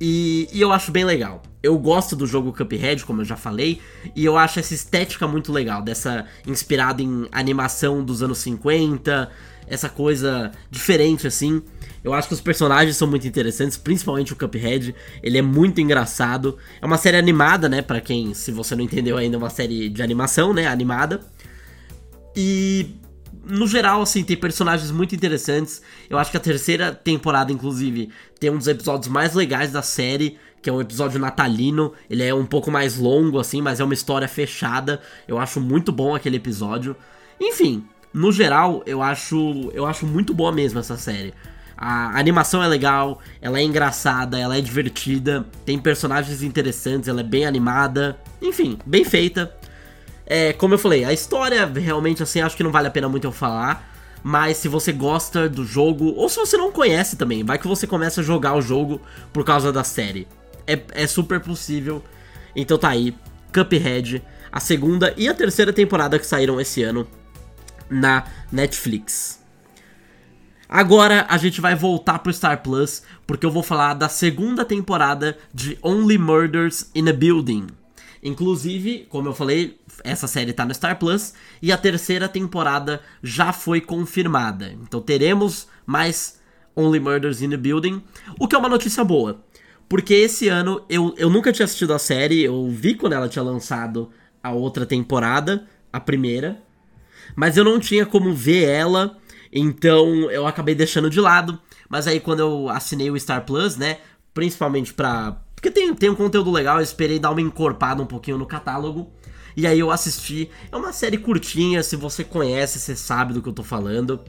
[0.00, 1.42] E, e, eu acho bem legal.
[1.62, 3.80] Eu gosto do jogo Cuphead, como eu já falei,
[4.14, 9.30] e eu acho essa estética muito legal, dessa inspirada em animação dos anos 50,
[9.66, 11.62] essa coisa diferente assim.
[12.02, 14.94] Eu acho que os personagens são muito interessantes, principalmente o Cuphead.
[15.22, 16.58] Ele é muito engraçado.
[16.82, 17.80] É uma série animada, né?
[17.80, 20.66] Para quem, se você não entendeu ainda, é uma série de animação, né?
[20.66, 21.20] Animada.
[22.36, 22.96] E
[23.46, 25.82] no geral, assim, tem personagens muito interessantes.
[26.08, 30.38] Eu acho que a terceira temporada, inclusive, tem um dos episódios mais legais da série,
[30.62, 31.92] que é um episódio natalino.
[32.08, 35.00] Ele é um pouco mais longo, assim, mas é uma história fechada.
[35.28, 36.96] Eu acho muito bom aquele episódio.
[37.40, 41.34] Enfim, no geral, eu acho, eu acho muito boa mesmo essa série.
[41.76, 47.24] A animação é legal, ela é engraçada, ela é divertida, tem personagens interessantes, ela é
[47.24, 49.52] bem animada, enfim, bem feita.
[50.26, 53.26] É, como eu falei, a história realmente assim, acho que não vale a pena muito
[53.26, 53.90] eu falar,
[54.22, 57.86] mas se você gosta do jogo, ou se você não conhece também, vai que você
[57.86, 59.00] começa a jogar o jogo
[59.32, 60.26] por causa da série.
[60.66, 62.02] É, é super possível.
[62.56, 63.14] Então tá aí,
[63.52, 67.06] Cuphead, a segunda e a terceira temporada que saíram esse ano
[67.90, 69.44] na Netflix.
[70.68, 75.36] Agora a gente vai voltar pro Star Plus, porque eu vou falar da segunda temporada
[75.52, 77.66] de Only Murders in a Building.
[78.22, 83.52] Inclusive, como eu falei, essa série tá no Star Plus e a terceira temporada já
[83.52, 84.72] foi confirmada.
[84.82, 86.40] Então teremos mais
[86.74, 88.02] Only Murders in a Building,
[88.38, 89.44] o que é uma notícia boa.
[89.88, 93.42] Porque esse ano eu, eu nunca tinha assistido a série, eu vi quando ela tinha
[93.42, 94.10] lançado
[94.42, 96.60] a outra temporada, a primeira,
[97.36, 99.16] mas eu não tinha como ver ela,
[99.52, 101.58] então eu acabei deixando de lado.
[101.88, 103.98] Mas aí quando eu assinei o Star Plus, né,
[104.32, 105.40] principalmente pra...
[105.54, 109.12] Porque tem, tem um conteúdo legal, eu esperei dar uma encorpada um pouquinho no catálogo.
[109.56, 110.50] E aí eu assisti.
[110.70, 114.20] É uma série curtinha, se você conhece, você sabe do que eu tô falando.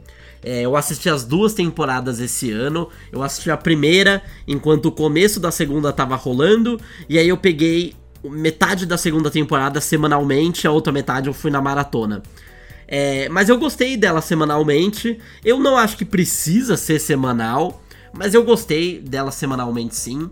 [0.43, 2.89] É, eu assisti as duas temporadas esse ano.
[3.11, 6.79] Eu assisti a primeira enquanto o começo da segunda tava rolando.
[7.09, 11.61] E aí eu peguei metade da segunda temporada semanalmente, a outra metade eu fui na
[11.61, 12.23] maratona.
[12.87, 15.19] É, mas eu gostei dela semanalmente.
[15.43, 17.83] Eu não acho que precisa ser semanal,
[18.13, 20.29] mas eu gostei dela semanalmente sim.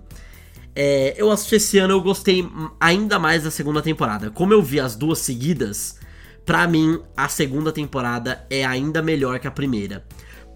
[0.75, 2.47] É, eu assisti esse ano, eu gostei
[2.79, 4.31] ainda mais da segunda temporada.
[4.31, 5.99] Como eu vi as duas seguidas,
[6.45, 10.03] pra mim a segunda temporada é ainda melhor que a primeira.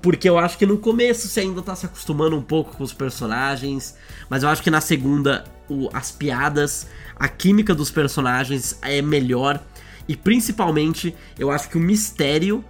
[0.02, 2.94] Porque eu acho que no começo você ainda tá se acostumando um pouco com os
[2.94, 3.96] personagens,
[4.30, 9.64] mas eu acho que na segunda o, as piadas, a química dos personagens é melhor.
[10.08, 12.64] E principalmente, eu acho que o mistério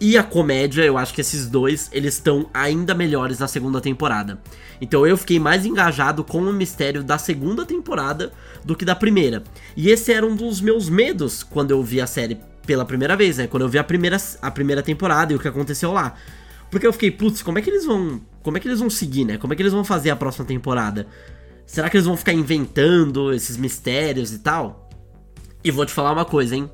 [0.00, 4.40] e a comédia, eu acho que esses dois, eles estão ainda melhores na segunda temporada.
[4.80, 8.32] Então eu fiquei mais engajado com o mistério da segunda temporada
[8.64, 9.44] do que da primeira.
[9.76, 13.36] E esse era um dos meus medos quando eu vi a série pela primeira vez,
[13.36, 13.46] né?
[13.46, 16.14] Quando eu vi a primeira, a primeira temporada e o que aconteceu lá.
[16.70, 18.22] Porque eu fiquei, putz, como é que eles vão.
[18.42, 19.36] Como é que eles vão seguir, né?
[19.36, 21.06] Como é que eles vão fazer a próxima temporada?
[21.66, 24.88] Será que eles vão ficar inventando esses mistérios e tal?
[25.62, 26.70] E vou te falar uma coisa, hein?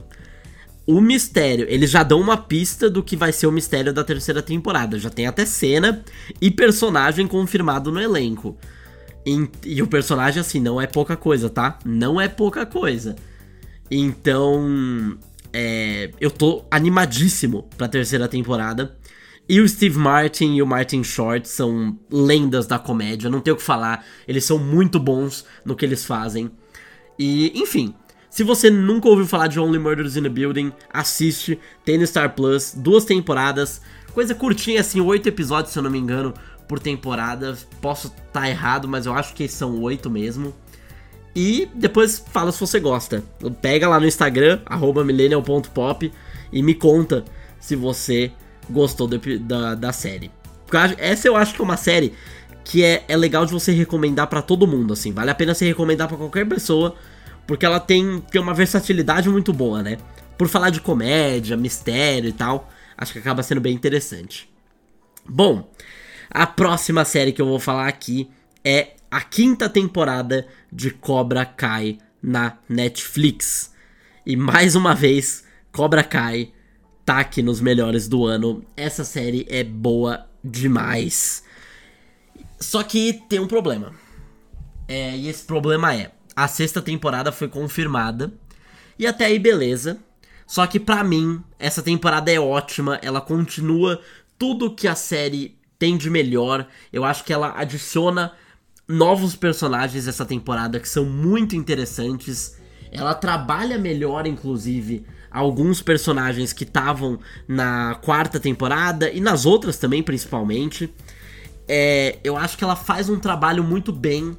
[0.87, 4.41] O mistério, eles já dão uma pista do que vai ser o mistério da terceira
[4.41, 4.99] temporada.
[4.99, 6.05] Já tem até cena
[6.41, 8.57] e personagem confirmado no elenco.
[9.27, 11.81] E, e, o personagem, assim, não é pouca coisa, tá?
[11.85, 13.17] Não é pouca coisa.
[13.91, 15.19] Então,
[15.53, 18.97] é, eu tô animadíssimo pra terceira temporada.
[19.49, 23.57] E o Steve Martin e o Martin Short são lendas da comédia, não tem o
[23.57, 24.05] que falar.
[24.27, 26.51] Eles são muito bons no que eles fazem.
[27.19, 27.95] E, enfim,
[28.37, 32.35] se você nunca ouviu falar de Only Murders in the Building, assiste, tem no Star
[32.35, 33.81] Plus, duas temporadas,
[34.13, 36.35] coisa curtinha assim, oito episódios se eu não me engano
[36.69, 37.57] por temporada.
[37.81, 40.55] Posso estar tá errado, mas eu acho que são oito mesmo.
[41.35, 43.25] E depois fala se você gosta.
[43.63, 44.61] Pega lá no Instagram,
[45.03, 46.13] millennial.pop
[46.53, 47.25] e me conta
[47.59, 48.31] se você
[48.69, 50.31] gostou da, da série.
[50.99, 52.13] Essa eu acho que é uma série
[52.63, 55.11] que é, é legal de você recomendar para todo mundo, assim.
[55.11, 56.95] Vale a pena você recomendar para qualquer pessoa
[57.47, 59.99] porque ela tem, tem uma versatilidade muito boa, né?
[60.37, 64.49] Por falar de comédia, mistério e tal, acho que acaba sendo bem interessante.
[65.29, 65.71] Bom,
[66.31, 68.29] a próxima série que eu vou falar aqui
[68.65, 73.73] é a quinta temporada de Cobra Kai na Netflix.
[74.25, 76.53] E mais uma vez, Cobra Kai
[77.05, 78.65] tá aqui nos melhores do ano.
[78.77, 81.45] Essa série é boa demais.
[82.59, 83.93] Só que tem um problema.
[84.89, 88.31] É, e esse problema é: a sexta temporada foi confirmada.
[88.99, 89.99] E até aí, beleza.
[90.47, 93.01] Só que para mim, essa temporada é ótima.
[93.03, 94.01] Ela continua
[94.39, 96.69] tudo que a série tem de melhor.
[96.93, 98.33] Eu acho que ela adiciona
[98.87, 102.59] novos personagens essa temporada que são muito interessantes.
[102.93, 107.19] Ela trabalha melhor, inclusive, alguns personagens que estavam
[107.49, 110.93] na quarta temporada e nas outras também, principalmente.
[111.67, 114.37] É, eu acho que ela faz um trabalho muito bem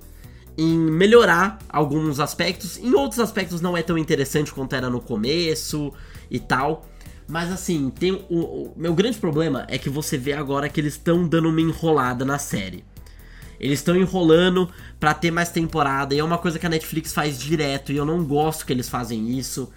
[0.58, 2.78] em melhorar alguns aspectos.
[2.78, 5.94] Em outros aspectos não é tão interessante quanto era no começo
[6.32, 6.86] e tal.
[7.28, 10.94] Mas assim, tem o, o meu grande problema é que você vê agora que eles
[10.94, 12.84] estão dando uma enrolada na série.
[13.60, 17.40] Eles estão enrolando para ter mais temporada e é uma coisa que a Netflix faz
[17.40, 19.72] direto e eu não gosto que eles fazem isso.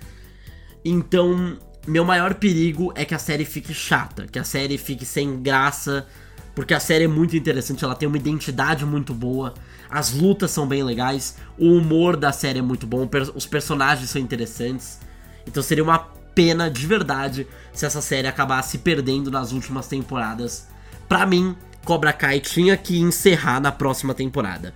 [0.84, 5.42] Então, meu maior perigo é que a série fique chata, que a série fique sem
[5.42, 6.06] graça,
[6.54, 9.54] porque a série é muito interessante, ela tem uma identidade muito boa,
[9.90, 14.20] as lutas são bem legais, o humor da série é muito bom, os personagens são
[14.20, 15.00] interessantes.
[15.46, 15.98] Então seria uma
[16.34, 20.68] pena de verdade se essa série acabasse perdendo nas últimas temporadas.
[21.08, 24.74] Para mim, Cobra Kai tinha que encerrar na próxima temporada.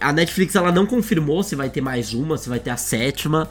[0.00, 3.48] A Netflix ela não confirmou se vai ter mais uma, se vai ter a sétima,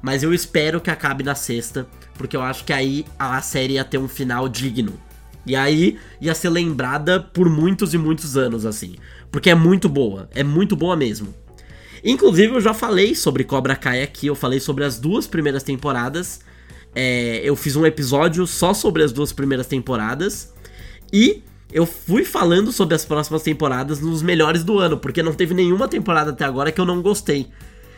[0.00, 3.84] mas eu espero que acabe na sexta, porque eu acho que aí a série ia
[3.84, 4.98] ter um final digno.
[5.44, 8.96] E aí ia ser lembrada por muitos e muitos anos, assim.
[9.32, 11.34] Porque é muito boa, é muito boa mesmo.
[12.04, 16.40] Inclusive, eu já falei sobre Cobra Kai aqui, eu falei sobre as duas primeiras temporadas.
[16.94, 20.52] É, eu fiz um episódio só sobre as duas primeiras temporadas.
[21.10, 21.42] E
[21.72, 25.88] eu fui falando sobre as próximas temporadas nos melhores do ano, porque não teve nenhuma
[25.88, 27.48] temporada até agora que eu não gostei.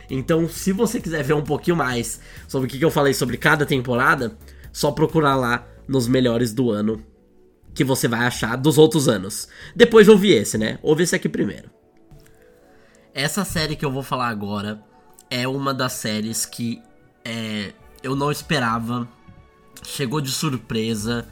[0.09, 3.65] Então, se você quiser ver um pouquinho mais sobre o que eu falei sobre cada
[3.65, 4.37] temporada,
[4.71, 7.03] só procurar lá nos melhores do ano
[7.75, 9.49] que você vai achar dos outros anos.
[9.75, 10.79] Depois ouve esse, né?
[10.81, 11.69] Ouve esse aqui primeiro.
[13.13, 14.81] Essa série que eu vou falar agora
[15.29, 16.81] é uma das séries que
[17.23, 19.07] é, eu não esperava,
[19.83, 21.27] chegou de surpresa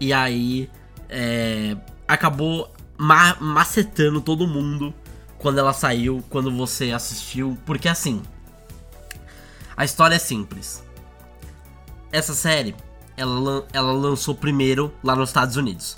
[0.00, 0.70] e aí
[1.08, 1.76] é,
[2.06, 4.94] acabou ma macetando todo mundo
[5.38, 8.22] quando ela saiu, quando você assistiu, porque assim,
[9.76, 10.84] a história é simples.
[12.12, 12.74] Essa série
[13.20, 15.96] ela, ela lançou primeiro lá nos Estados Unidos.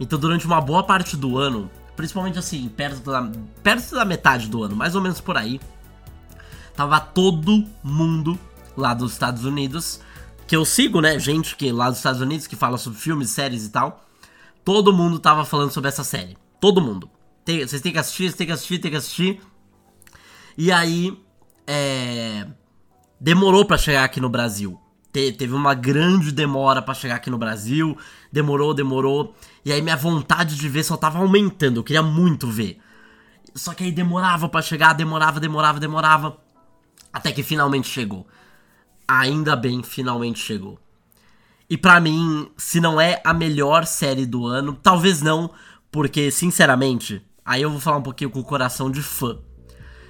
[0.00, 3.30] Então, durante uma boa parte do ano, principalmente assim, perto da,
[3.62, 5.60] perto da metade do ano, mais ou menos por aí,
[6.74, 8.38] tava todo mundo
[8.76, 10.00] lá dos Estados Unidos,
[10.46, 13.66] que eu sigo, né, gente que lá dos Estados Unidos que fala sobre filmes, séries
[13.66, 14.06] e tal.
[14.64, 16.36] Todo mundo tava falando sobre essa série.
[16.60, 17.10] Todo mundo.
[17.44, 19.40] Tem, vocês têm que assistir, vocês têm que assistir, têm que assistir.
[20.56, 21.18] E aí,
[21.66, 22.46] é...
[23.20, 24.80] Demorou para chegar aqui no Brasil
[25.12, 27.96] te, teve uma grande demora para chegar aqui no Brasil.
[28.32, 29.34] Demorou, demorou.
[29.64, 31.80] E aí minha vontade de ver só tava aumentando.
[31.80, 32.80] Eu queria muito ver.
[33.54, 36.36] Só que aí demorava para chegar, demorava, demorava, demorava.
[37.12, 38.26] Até que finalmente chegou.
[39.06, 40.78] Ainda bem, finalmente chegou.
[41.68, 45.50] E para mim, se não é a melhor série do ano, talvez não,
[45.90, 49.38] porque sinceramente, aí eu vou falar um pouquinho com o coração de fã.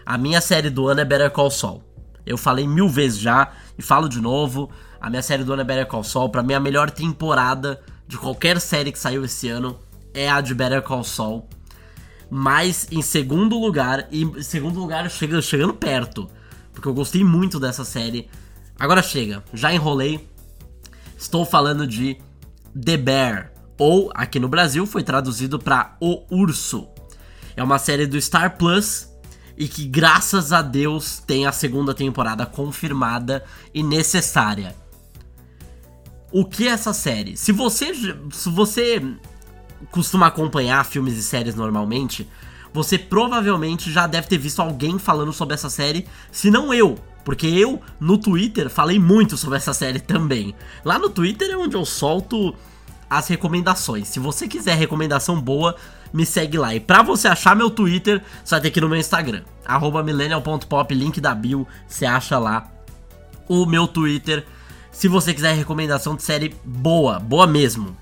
[0.06, 1.82] A minha série do ano é Better Call Saul.
[2.24, 4.70] Eu falei mil vezes já e falo de novo.
[5.00, 6.28] A minha série do ano é Better Call Saul.
[6.28, 9.78] Pra mim, a melhor temporada de qualquer série que saiu esse ano
[10.12, 11.48] é a de Better Call Saul.
[12.30, 16.28] Mas em segundo lugar, e em segundo lugar chega, chegando perto,
[16.72, 18.28] porque eu gostei muito dessa série.
[18.78, 20.28] agora chega, já enrolei.
[21.16, 22.18] Estou falando de
[22.80, 26.88] The Bear, ou aqui no Brasil foi traduzido para O Urso.
[27.56, 29.08] É uma série do Star Plus
[29.56, 33.44] e que graças a Deus tem a segunda temporada confirmada
[33.74, 34.76] e necessária.
[36.30, 37.36] O que é essa série?
[37.36, 37.92] Se você
[38.30, 39.02] se você
[39.90, 42.28] costuma acompanhar filmes e séries normalmente,
[42.72, 47.46] você provavelmente já deve ter visto alguém falando sobre essa série, se não eu, porque
[47.46, 50.54] eu no Twitter falei muito sobre essa série também.
[50.84, 52.54] Lá no Twitter é onde eu solto
[53.08, 54.08] as recomendações.
[54.08, 55.76] Se você quiser recomendação boa,
[56.12, 56.74] me segue lá.
[56.74, 59.42] E pra você achar meu Twitter, você vai ter que ir no meu Instagram,
[60.04, 62.70] millennial.pop, link da bio, você acha lá
[63.48, 64.44] o meu Twitter.
[64.90, 67.96] Se você quiser recomendação de série boa, boa mesmo.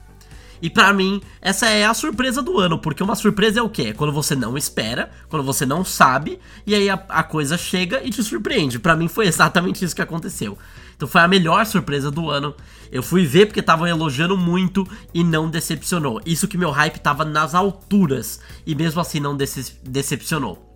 [0.61, 3.89] E para mim, essa é a surpresa do ano, porque uma surpresa é o quê?
[3.89, 8.03] É quando você não espera, quando você não sabe, e aí a, a coisa chega
[8.03, 8.79] e te surpreende.
[8.79, 10.57] Para mim foi exatamente isso que aconteceu.
[10.97, 12.55] Então foi a melhor surpresa do ano.
[12.91, 16.23] Eu fui ver porque estavam elogiando muito e não decepcionou.
[16.25, 20.75] Isso que meu hype tava nas alturas e mesmo assim não decepcionou.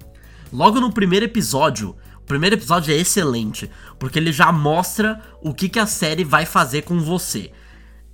[0.53, 1.97] Logo no primeiro episódio,
[2.31, 6.83] primeiro episódio é excelente, porque ele já mostra o que, que a série vai fazer
[6.83, 7.53] com você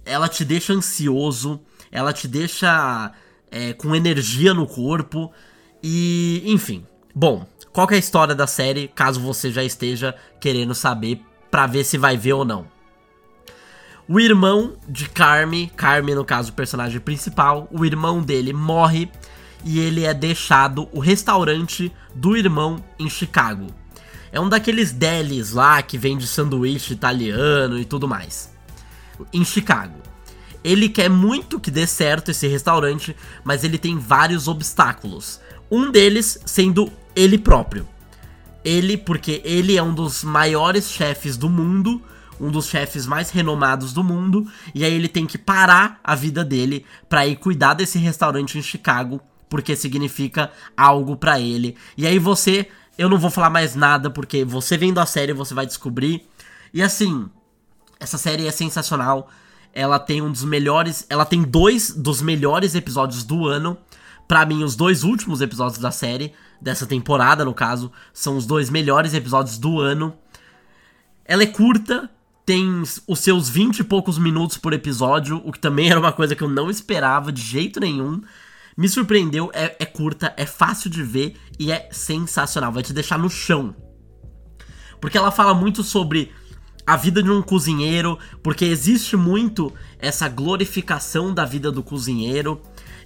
[0.07, 1.61] ela te deixa ansioso,
[1.91, 3.13] ela te deixa
[3.51, 5.33] é, com energia no corpo
[5.83, 6.87] e, enfim.
[7.15, 11.85] Bom, qual é a história da série, caso você já esteja querendo saber para ver
[11.85, 12.67] se vai ver ou não?
[14.09, 19.11] O irmão de Carme, Carme no caso o personagem principal, o irmão dele morre
[19.65, 23.67] e ele é deixado o restaurante do irmão em Chicago.
[24.37, 28.51] É um daqueles delis lá que vende sanduíche italiano e tudo mais
[29.33, 29.99] em Chicago.
[30.63, 35.41] Ele quer muito que dê certo esse restaurante, mas ele tem vários obstáculos.
[35.71, 37.89] Um deles sendo ele próprio.
[38.63, 42.03] Ele, porque ele é um dos maiores chefes do mundo,
[42.39, 46.45] um dos chefes mais renomados do mundo, e aí ele tem que parar a vida
[46.45, 49.19] dele para ir cuidar desse restaurante em Chicago,
[49.49, 51.75] porque significa algo para ele.
[51.97, 52.69] E aí você,
[52.99, 56.27] eu não vou falar mais nada porque você vendo a série você vai descobrir.
[56.73, 57.29] E assim,
[58.01, 59.31] essa série é sensacional.
[59.73, 61.07] Ela tem um dos melhores.
[61.09, 63.77] Ela tem dois dos melhores episódios do ano.
[64.27, 68.71] Para mim, os dois últimos episódios da série, dessa temporada no caso, são os dois
[68.71, 70.15] melhores episódios do ano.
[71.25, 72.11] Ela é curta,
[72.45, 76.35] tem os seus 20 e poucos minutos por episódio, o que também era uma coisa
[76.35, 78.23] que eu não esperava de jeito nenhum.
[78.77, 83.19] Me surpreendeu, é, é curta, é fácil de ver e é sensacional, vai te deixar
[83.19, 83.75] no chão.
[85.01, 86.31] Porque ela fala muito sobre
[86.87, 92.61] a vida de um cozinheiro, porque existe muito essa glorificação da vida do cozinheiro.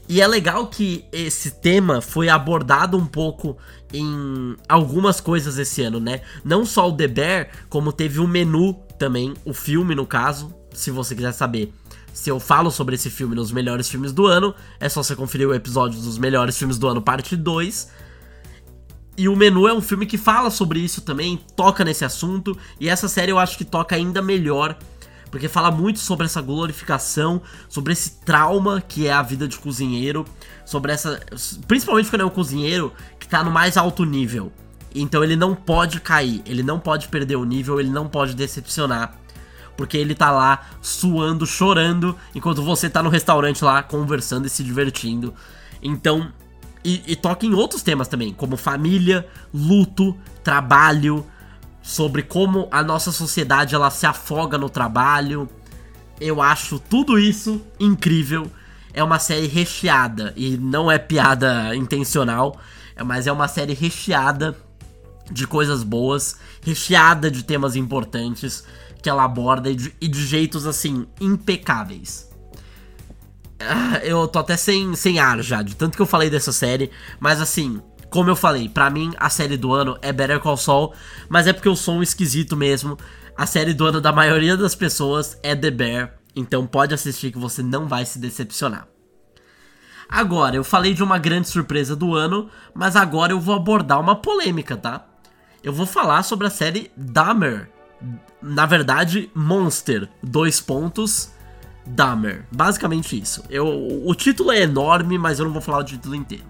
[0.09, 3.57] E é legal que esse tema foi abordado um pouco
[3.93, 6.21] em algumas coisas esse ano, né?
[6.45, 10.91] Não só o The Bear, como teve o menu também, o filme no caso, se
[10.91, 11.73] você quiser saber.
[12.13, 15.49] Se eu falo sobre esse filme nos melhores filmes do ano, é só você conferir
[15.49, 17.91] o episódio dos melhores filmes do ano, parte 2.
[19.17, 22.89] E o Menu é um filme que fala sobre isso também, toca nesse assunto, e
[22.89, 24.79] essa série eu acho que toca ainda melhor,
[25.31, 30.25] porque fala muito sobre essa glorificação, sobre esse trauma que é a vida de cozinheiro,
[30.65, 31.21] sobre essa.
[31.69, 34.53] Principalmente quando é um cozinheiro que tá no mais alto nível.
[34.95, 39.20] Então ele não pode cair, ele não pode perder o nível, ele não pode decepcionar.
[39.81, 44.63] Porque ele tá lá suando, chorando, enquanto você tá no restaurante lá conversando e se
[44.63, 45.33] divertindo.
[45.83, 46.31] Então,
[46.85, 50.15] e, e toca em outros temas também, como família, luto,
[50.45, 51.25] trabalho,
[51.83, 55.49] sobre como a nossa sociedade ela se afoga no trabalho.
[56.21, 58.51] Eu acho tudo isso incrível.
[58.93, 62.61] É uma série recheada e não é piada intencional,
[63.03, 64.55] mas é uma série recheada
[65.31, 68.63] de coisas boas, recheada de temas importantes
[69.03, 72.31] que ela aborda e de, e de jeitos assim impecáveis.
[73.61, 76.91] Ah, eu tô até sem, sem ar já, de tanto que eu falei dessa série.
[77.19, 80.93] Mas assim, como eu falei, para mim a série do ano é Better Call Saul,
[81.29, 82.99] mas é porque eu sou um esquisito mesmo.
[83.37, 87.39] A série do ano da maioria das pessoas é The Bear, então pode assistir que
[87.39, 88.89] você não vai se decepcionar.
[90.09, 94.17] Agora, eu falei de uma grande surpresa do ano, mas agora eu vou abordar uma
[94.17, 95.07] polêmica, tá?
[95.63, 97.71] Eu vou falar sobre a série Dahmer.
[98.43, 100.09] Na verdade, Monster.
[100.23, 101.31] Dois pontos
[101.87, 102.45] Dahmer.
[102.51, 103.43] Basicamente isso.
[103.51, 103.67] Eu,
[104.05, 106.45] o título é enorme, mas eu não vou falar o título inteiro.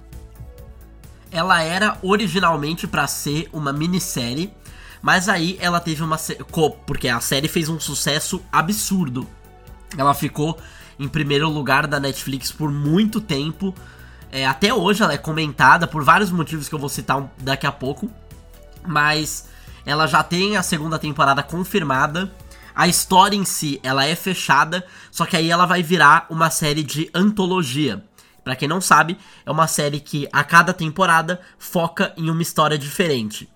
[1.31, 4.53] Ela era originalmente para ser uma minissérie,
[5.01, 6.17] mas aí ela teve uma.
[6.87, 9.27] Porque a série fez um sucesso absurdo.
[9.97, 10.59] Ela ficou
[10.99, 13.75] em primeiro lugar da Netflix por muito tempo.
[14.33, 17.73] É, até hoje ela é comentada por vários motivos que eu vou citar daqui a
[17.73, 18.11] pouco.
[18.87, 19.49] Mas
[19.85, 22.33] ela já tem a segunda temporada confirmada.
[22.75, 26.83] A história em si, ela é fechada, só que aí ela vai virar uma série
[26.83, 28.05] de antologia.
[28.45, 32.79] Para quem não sabe, é uma série que a cada temporada foca em uma história
[32.79, 33.49] diferente.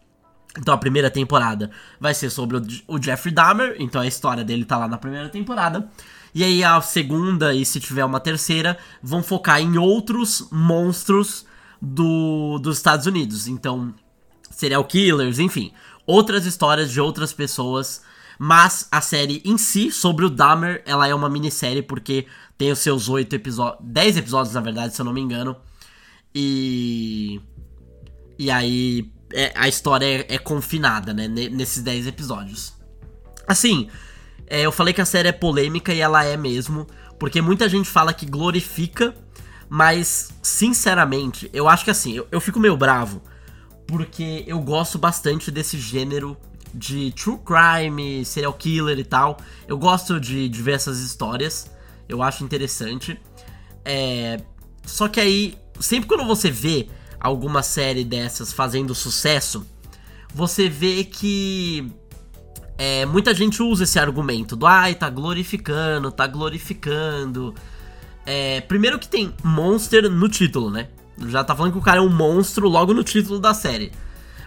[0.59, 4.79] Então a primeira temporada vai ser sobre o, Jeffrey Dahmer, então a história dele tá
[4.79, 5.89] lá na primeira temporada.
[6.35, 11.45] E aí a segunda e se tiver uma terceira vão focar em outros monstros
[11.81, 13.49] do, dos Estados Unidos.
[13.49, 13.95] Então,
[14.51, 15.73] serial killers, enfim,
[16.07, 18.03] outras histórias de outras pessoas.
[18.39, 22.27] Mas a série em si, sobre o Dahmer, ela é uma minissérie porque
[22.59, 23.79] tem os seus oito episódios.
[23.83, 25.57] dez episódios, na verdade, se eu não me engano.
[26.35, 27.41] E.
[28.37, 31.29] E aí é, a história é, é, confinada, né?
[31.29, 32.75] Nesses dez episódios.
[33.47, 33.89] Assim,
[34.47, 36.87] é, eu falei que a série é polêmica e ela é mesmo.
[37.19, 39.15] Porque muita gente fala que glorifica.
[39.69, 43.23] Mas, sinceramente, eu acho que assim, eu, eu fico meio bravo.
[43.87, 46.37] Porque eu gosto bastante desse gênero
[46.73, 49.39] de true crime, serial killer e tal.
[49.69, 51.71] Eu gosto de, de ver essas histórias.
[52.09, 53.21] Eu acho interessante.
[53.85, 54.41] É,
[54.85, 56.89] só que aí, sempre quando você vê
[57.21, 59.67] alguma série dessas fazendo sucesso,
[60.35, 61.91] você vê que
[62.77, 67.55] é, muita gente usa esse argumento do ai, tá glorificando, tá glorificando.
[68.27, 70.89] É, primeiro que tem monster no título, né?
[71.27, 73.93] Já tá falando que o cara é um monstro logo no título da série.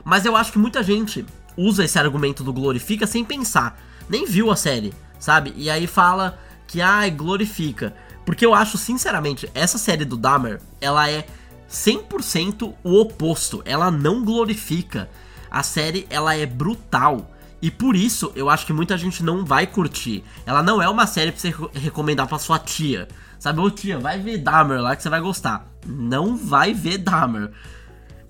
[0.03, 3.79] Mas eu acho que muita gente usa esse argumento do glorifica sem pensar.
[4.09, 5.53] Nem viu a série, sabe?
[5.57, 7.93] E aí fala que, ai, glorifica.
[8.25, 11.25] Porque eu acho, sinceramente, essa série do Dahmer, ela é
[11.69, 13.61] 100% o oposto.
[13.65, 15.09] Ela não glorifica.
[15.49, 17.31] A série, ela é brutal.
[17.61, 20.23] E por isso, eu acho que muita gente não vai curtir.
[20.45, 23.07] Ela não é uma série pra você recomendar pra sua tia.
[23.39, 25.71] Sabe, ô tia, vai ver Dahmer lá que você vai gostar.
[25.85, 27.51] Não vai ver Dahmer.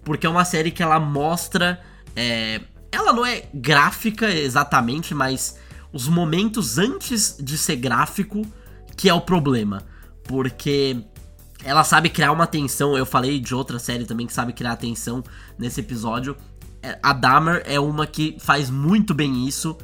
[0.04, 1.82] Porque é uma série que ela mostra.
[2.16, 2.62] É...
[2.92, 5.58] Ela não é gráfica exatamente, mas
[5.92, 8.46] os momentos antes de ser gráfico
[8.96, 9.84] que é o problema.
[10.24, 11.04] Porque
[11.64, 12.98] ela sabe criar uma tensão.
[12.98, 15.24] Eu falei de outra série também que sabe criar tensão
[15.58, 16.36] nesse episódio.
[16.82, 19.78] É, a Dahmer é uma que faz muito bem isso.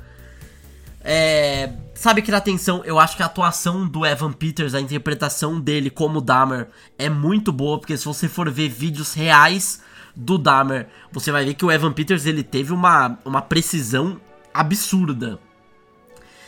[1.04, 2.82] É, sabe criar tensão.
[2.86, 7.52] Eu acho que a atuação do Evan Peters, a interpretação dele como Dahmer é muito
[7.52, 9.82] boa, porque se você for ver vídeos reais
[10.16, 14.20] do Dahmer, você vai ver que o Evan Peters ele teve uma, uma precisão
[14.54, 15.40] absurda.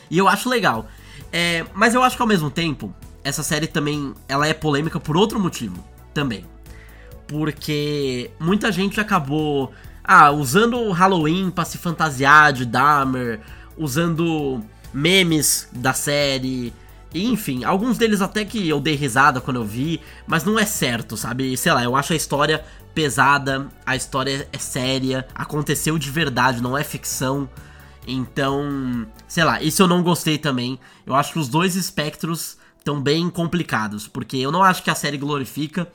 [0.10, 0.88] E eu acho legal.
[1.32, 2.93] É, mas eu acho que ao mesmo tempo,
[3.24, 5.84] essa série também ela é polêmica por outro motivo
[6.14, 6.45] também.
[7.28, 13.41] Porque muita gente acabou ah, usando o Halloween para se fantasiar de Dahmer,
[13.78, 14.64] usando
[14.94, 16.74] memes da série,
[17.14, 21.16] enfim, alguns deles até que eu dei risada quando eu vi, mas não é certo,
[21.16, 21.56] sabe?
[21.56, 22.64] Sei lá, eu acho a história
[22.94, 27.50] pesada, a história é séria, aconteceu de verdade, não é ficção.
[28.08, 30.80] Então, sei lá, isso eu não gostei também.
[31.06, 34.96] Eu acho que os dois espectros estão bem complicados, porque eu não acho que a
[34.96, 35.88] série glorifica.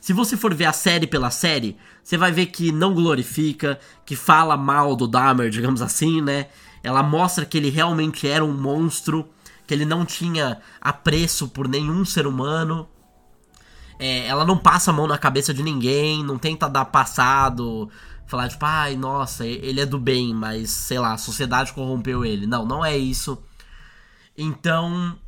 [0.00, 4.14] Se você for ver a série pela série, você vai ver que não glorifica, que
[4.14, 6.46] fala mal do Dahmer, digamos assim, né?
[6.86, 9.28] Ela mostra que ele realmente era um monstro,
[9.66, 12.88] que ele não tinha apreço por nenhum ser humano.
[13.98, 17.90] É, ela não passa a mão na cabeça de ninguém, não tenta dar passado,
[18.24, 22.46] falar tipo, ai, nossa, ele é do bem, mas sei lá, a sociedade corrompeu ele.
[22.46, 23.36] Não, não é isso.
[24.38, 25.18] Então,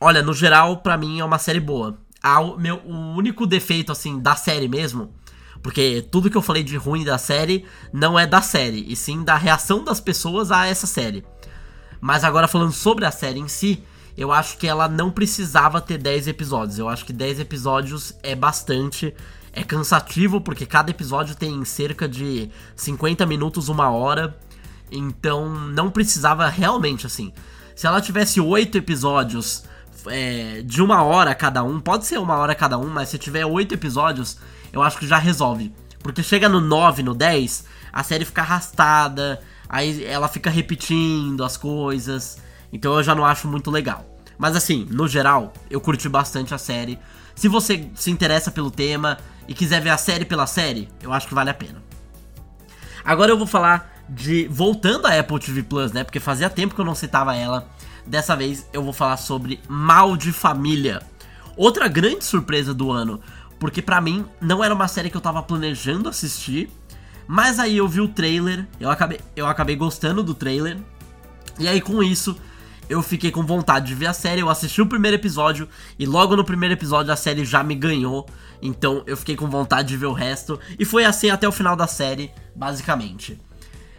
[0.00, 1.96] olha, no geral, para mim é uma série boa.
[2.58, 5.14] Meu, o único defeito, assim, da série mesmo,
[5.64, 9.24] porque tudo que eu falei de ruim da série não é da série, e sim
[9.24, 11.24] da reação das pessoas a essa série.
[12.02, 13.82] Mas agora falando sobre a série em si,
[14.14, 16.78] eu acho que ela não precisava ter 10 episódios.
[16.78, 19.14] Eu acho que 10 episódios é bastante
[19.54, 24.36] é cansativo porque cada episódio tem cerca de 50 minutos, uma hora.
[24.92, 27.32] Então não precisava realmente assim.
[27.74, 29.64] Se ela tivesse oito episódios
[30.08, 33.46] é, de uma hora cada um, pode ser uma hora cada um, mas se tiver
[33.46, 34.36] oito episódios,
[34.74, 35.72] eu acho que já resolve.
[36.02, 41.56] Porque chega no 9, no 10, a série fica arrastada, aí ela fica repetindo as
[41.56, 42.38] coisas.
[42.72, 44.04] Então eu já não acho muito legal.
[44.36, 46.98] Mas assim, no geral, eu curti bastante a série.
[47.34, 49.16] Se você se interessa pelo tema,
[49.48, 51.82] e quiser ver a série pela série, eu acho que vale a pena.
[53.04, 54.48] Agora eu vou falar de.
[54.48, 56.04] Voltando à Apple TV Plus, né?
[56.04, 57.68] Porque fazia tempo que eu não citava ela.
[58.06, 61.02] Dessa vez eu vou falar sobre Mal de Família.
[61.56, 63.20] Outra grande surpresa do ano.
[63.58, 66.70] Porque para mim não era uma série que eu tava planejando assistir.
[67.26, 70.78] Mas aí eu vi o trailer, eu acabei, eu acabei gostando do trailer.
[71.58, 72.36] E aí com isso
[72.88, 74.40] eu fiquei com vontade de ver a série.
[74.40, 78.26] Eu assisti o primeiro episódio e logo no primeiro episódio a série já me ganhou.
[78.60, 80.58] Então eu fiquei com vontade de ver o resto.
[80.78, 83.40] E foi assim até o final da série, basicamente.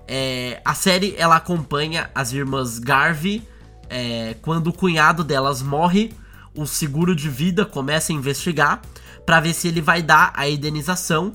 [0.08, 3.42] É, a série ela acompanha as irmãs Garvey
[3.90, 6.14] é, quando o cunhado delas morre.
[6.56, 8.82] O seguro de vida começa a investigar
[9.26, 11.34] para ver se ele vai dar a indenização.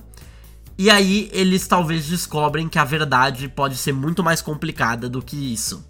[0.78, 5.52] E aí eles talvez descobrem que a verdade pode ser muito mais complicada do que
[5.52, 5.84] isso.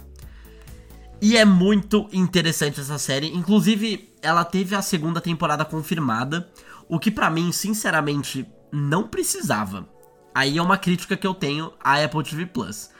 [1.22, 3.28] E é muito interessante essa série.
[3.28, 6.48] Inclusive, ela teve a segunda temporada confirmada,
[6.88, 9.86] o que para mim, sinceramente, não precisava.
[10.34, 12.90] Aí é uma crítica que eu tenho à Apple TV Plus.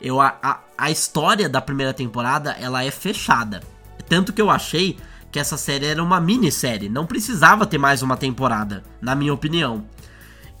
[0.00, 3.62] Eu, a, a, a história da primeira temporada, ela é fechada.
[4.08, 4.96] Tanto que eu achei
[5.30, 9.84] que essa série era uma minissérie, não precisava ter mais uma temporada, na minha opinião.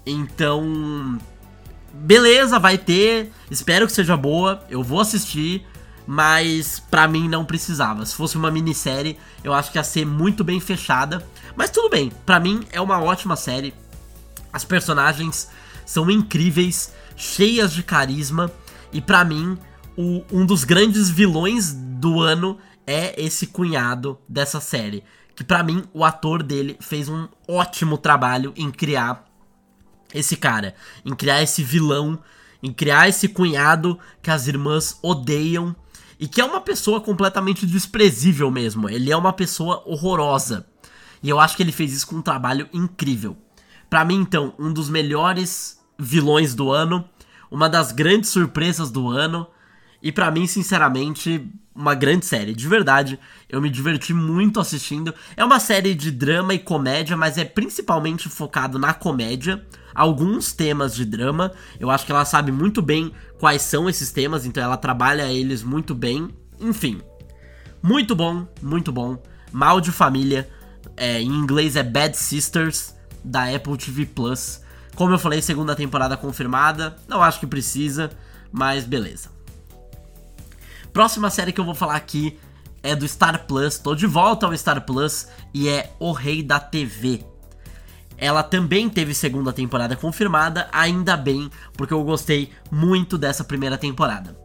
[0.04, 1.18] Então,
[1.92, 5.66] beleza, vai ter, espero que seja boa, eu vou assistir,
[6.06, 8.04] mas para mim não precisava.
[8.04, 12.12] Se fosse uma minissérie, eu acho que ia ser muito bem fechada, mas tudo bem,
[12.24, 13.74] para mim é uma ótima série.
[14.52, 15.50] As personagens
[15.84, 18.50] são incríveis, cheias de carisma,
[18.92, 19.58] e para mim,
[19.96, 22.58] o, um dos grandes vilões do ano
[22.88, 25.04] é esse cunhado dessa série.
[25.36, 29.26] Que para mim, o ator dele fez um ótimo trabalho em criar
[30.14, 30.74] esse cara,
[31.04, 32.18] em criar esse vilão,
[32.62, 35.76] em criar esse cunhado que as irmãs odeiam
[36.18, 38.88] e que é uma pessoa completamente desprezível mesmo.
[38.88, 40.66] Ele é uma pessoa horrorosa.
[41.22, 43.36] E eu acho que ele fez isso com um trabalho incrível.
[43.90, 47.04] Para mim, então, um dos melhores vilões do ano,
[47.50, 49.46] uma das grandes surpresas do ano,
[50.02, 52.54] e para mim, sinceramente, uma grande série.
[52.54, 53.18] De verdade,
[53.48, 55.12] eu me diverti muito assistindo.
[55.36, 59.64] É uma série de drama e comédia, mas é principalmente focado na comédia.
[59.94, 61.52] Alguns temas de drama.
[61.80, 65.62] Eu acho que ela sabe muito bem quais são esses temas, então ela trabalha eles
[65.64, 66.28] muito bem.
[66.60, 67.00] Enfim,
[67.82, 69.20] muito bom, muito bom.
[69.50, 70.48] Mal de Família,
[70.96, 72.94] é, em inglês é Bad Sisters,
[73.24, 74.60] da Apple TV Plus.
[74.94, 76.96] Como eu falei, segunda temporada confirmada.
[77.08, 78.10] Não acho que precisa,
[78.52, 79.37] mas beleza.
[80.92, 82.38] Próxima série que eu vou falar aqui
[82.82, 83.78] é do Star Plus.
[83.78, 87.24] Tô de volta ao Star Plus e é O Rei da TV.
[88.16, 94.36] Ela também teve segunda temporada confirmada, ainda bem, porque eu gostei muito dessa primeira temporada.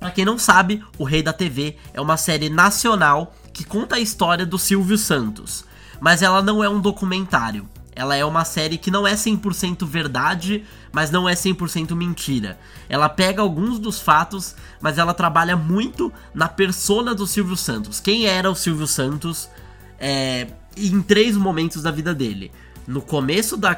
[0.00, 4.00] Para quem não sabe, O Rei da TV é uma série nacional que conta a
[4.00, 5.64] história do Silvio Santos,
[6.00, 7.68] mas ela não é um documentário.
[7.98, 12.56] Ela é uma série que não é 100% verdade, mas não é 100% mentira.
[12.88, 17.98] Ela pega alguns dos fatos, mas ela trabalha muito na persona do Silvio Santos.
[17.98, 19.50] Quem era o Silvio Santos
[19.98, 20.46] é,
[20.76, 22.52] em três momentos da vida dele.
[22.86, 23.76] No começo da.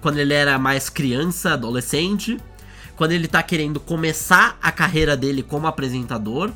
[0.00, 2.38] Quando ele era mais criança, adolescente.
[2.96, 6.50] Quando ele tá querendo começar a carreira dele como apresentador.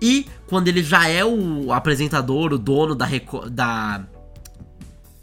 [0.00, 3.06] E quando ele já é o apresentador, o dono da,
[3.50, 4.06] da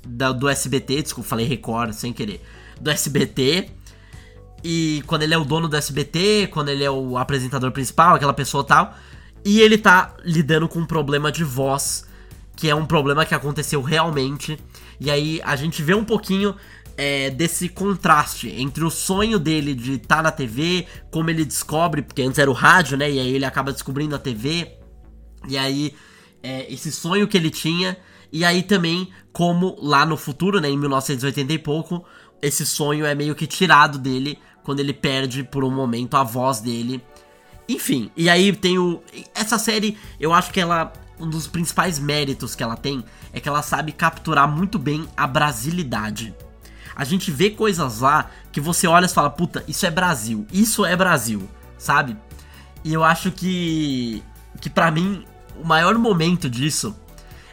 [0.08, 2.42] da, do SBT, desculpa, falei Record sem querer,
[2.80, 3.70] do SBT.
[4.64, 8.34] E quando ele é o dono do SBT, quando ele é o apresentador principal, aquela
[8.34, 8.96] pessoa tal.
[9.46, 12.06] E ele tá lidando com um problema de voz,
[12.56, 14.60] que é um problema que aconteceu realmente.
[15.00, 16.56] E aí a gente vê um pouquinho
[16.98, 22.02] é, desse contraste entre o sonho dele de estar tá na TV, como ele descobre,
[22.02, 23.10] porque antes era o rádio, né?
[23.10, 24.72] E aí ele acaba descobrindo a TV.
[25.48, 25.94] E aí,
[26.42, 27.96] é, esse sonho que ele tinha
[28.32, 32.06] e aí também, como lá no futuro, né, em 1980 e pouco,
[32.42, 36.60] esse sonho é meio que tirado dele quando ele perde por um momento a voz
[36.60, 37.02] dele.
[37.70, 39.02] Enfim, e aí tem o.
[39.34, 40.92] Essa série, eu acho que ela.
[41.20, 43.04] Um dos principais méritos que ela tem
[43.34, 46.36] é que ela sabe capturar muito bem a brasilidade.
[46.96, 50.86] A gente vê coisas lá que você olha e fala, puta, isso é Brasil, isso
[50.86, 52.16] é Brasil, sabe?
[52.84, 54.24] E eu acho que.
[54.62, 55.26] que para mim,
[55.60, 56.96] o maior momento disso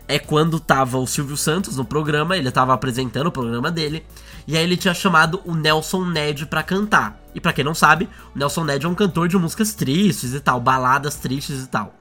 [0.06, 4.04] é quando tava o Silvio Santos no programa, ele tava apresentando o programa dele,
[4.46, 7.20] e aí ele tinha chamado o Nelson Ned para cantar.
[7.34, 10.40] E para quem não sabe, o Nelson Ned é um cantor de músicas tristes e
[10.40, 11.94] tal, baladas tristes e tal.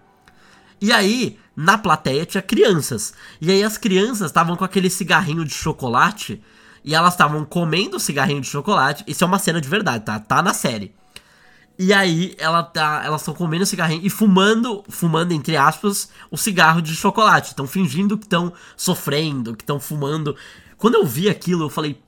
[0.81, 3.13] E aí, na plateia tinha crianças.
[3.39, 6.43] E aí as crianças estavam com aquele cigarrinho de chocolate
[6.83, 9.03] e elas estavam comendo o cigarrinho de chocolate.
[9.07, 10.19] Isso é uma cena de verdade, tá?
[10.19, 10.93] Tá na série.
[11.77, 16.81] E aí ela tá, elas estão comendo cigarrinho e fumando, fumando entre aspas, o cigarro
[16.81, 17.49] de chocolate.
[17.49, 20.35] Estão fingindo que estão sofrendo, que estão fumando.
[20.77, 21.99] Quando eu vi aquilo, eu falei,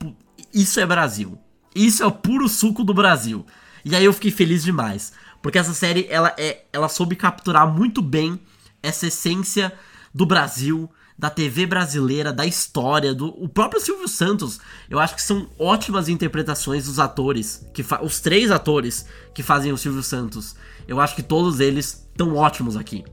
[0.54, 1.38] isso é Brasil.
[1.74, 3.44] Isso é o puro suco do Brasil.
[3.84, 5.12] E aí eu fiquei feliz demais,
[5.42, 8.40] porque essa série ela é, ela soube capturar muito bem
[8.82, 9.72] essa essência
[10.14, 14.60] do Brasil, da TV brasileira, da história, do o próprio Silvio Santos.
[14.88, 19.78] Eu acho que são ótimas interpretações dos atores, que os três atores que fazem o
[19.78, 20.54] Silvio Santos.
[20.86, 23.04] Eu acho que todos eles estão ótimos aqui.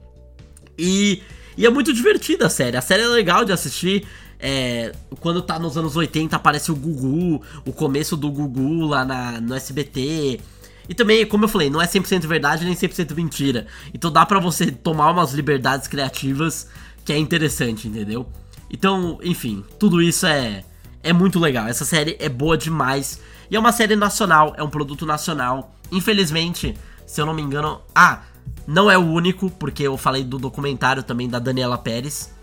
[0.78, 1.22] E,
[1.58, 2.76] e é muito divertida a série.
[2.76, 4.06] A série é legal de assistir.
[4.40, 4.92] É,
[5.22, 9.56] quando tá nos anos 80 aparece o Gugu, o começo do Gugu lá na, no
[9.56, 10.42] SBT.
[10.90, 13.68] E também, como eu falei, não é 100% verdade nem 100% mentira.
[13.94, 16.68] Então dá pra você tomar umas liberdades criativas
[17.04, 18.28] que é interessante, entendeu?
[18.70, 20.64] Então, enfim, tudo isso é
[21.04, 21.68] é muito legal.
[21.68, 23.20] Essa série é boa demais.
[23.52, 25.76] E é uma série nacional, é um produto nacional.
[25.92, 26.76] Infelizmente,
[27.06, 27.82] se eu não me engano.
[27.94, 28.22] Ah,
[28.66, 32.34] não é o único, porque eu falei do documentário também da Daniela Pérez.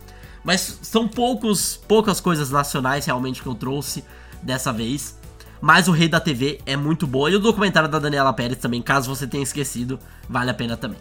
[0.45, 4.05] Mas são poucos, poucas coisas nacionais realmente que eu trouxe
[4.43, 5.19] dessa vez.
[5.61, 7.31] Mas o Rei da TV é muito boa.
[7.31, 9.99] E o documentário da Daniela Pérez também, caso você tenha esquecido,
[10.29, 11.01] vale a pena também.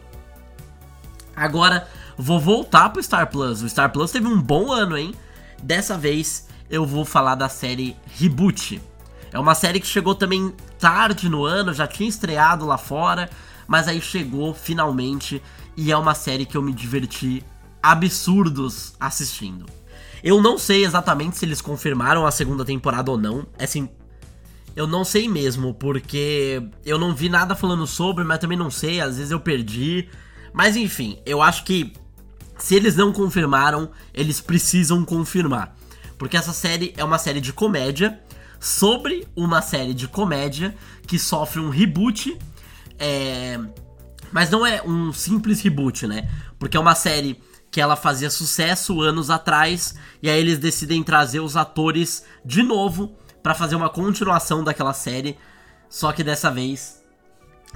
[1.36, 1.88] Agora,
[2.22, 3.62] vou voltar pro Star Plus.
[3.62, 5.16] O Star Plus teve um bom ano, hein?
[5.64, 8.82] Dessa vez eu vou falar da série Reboot.
[9.32, 13.30] É uma série que chegou também tarde no ano, já tinha estreado lá fora,
[13.66, 15.42] mas aí chegou finalmente
[15.78, 17.42] e é uma série que eu me diverti
[17.82, 19.66] absurdos assistindo.
[20.22, 23.48] Eu não sei exatamente se eles confirmaram a segunda temporada ou não.
[23.58, 23.88] É assim,
[24.76, 29.00] eu não sei mesmo, porque eu não vi nada falando sobre, mas também não sei,
[29.00, 30.10] às vezes eu perdi.
[30.52, 31.94] Mas enfim, eu acho que
[32.60, 35.76] se eles não confirmaram, eles precisam confirmar.
[36.18, 38.20] Porque essa série é uma série de comédia
[38.60, 40.76] sobre uma série de comédia
[41.08, 42.38] que sofre um reboot.
[43.00, 43.58] É...
[44.32, 46.30] Mas não é um simples reboot, né?
[46.60, 47.42] Porque é uma série
[47.72, 53.16] que ela fazia sucesso anos atrás e aí eles decidem trazer os atores de novo
[53.42, 55.38] para fazer uma continuação daquela série,
[55.88, 57.00] só que dessa vez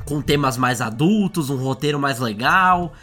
[0.05, 2.93] com temas mais adultos, um roteiro mais legal.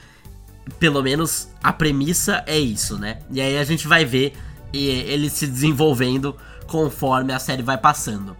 [0.78, 3.18] Pelo menos a premissa é isso, né?
[3.30, 4.34] E aí a gente vai ver
[4.72, 6.36] ele se desenvolvendo
[6.66, 8.36] conforme a série vai passando.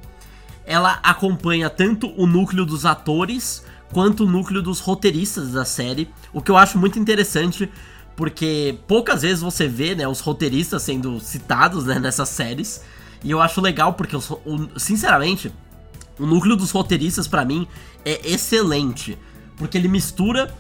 [0.65, 6.41] Ela acompanha tanto o núcleo dos atores quanto o núcleo dos roteiristas da série, o
[6.41, 7.69] que eu acho muito interessante,
[8.17, 12.83] porque poucas vezes você vê né, os roteiristas sendo citados né, nessas séries,
[13.23, 14.23] e eu acho legal porque, eu,
[14.77, 15.53] sinceramente,
[16.19, 17.67] o núcleo dos roteiristas para mim
[18.05, 19.19] é excelente,
[19.57, 20.55] porque ele mistura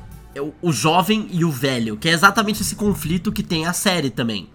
[0.63, 4.49] o jovem e o velho, que é exatamente esse conflito que tem a série também.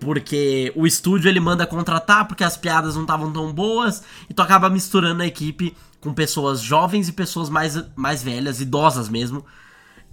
[0.00, 4.42] Porque o estúdio ele manda contratar porque as piadas não estavam tão boas, e tu
[4.42, 9.44] acaba misturando a equipe com pessoas jovens e pessoas mais, mais velhas, idosas mesmo,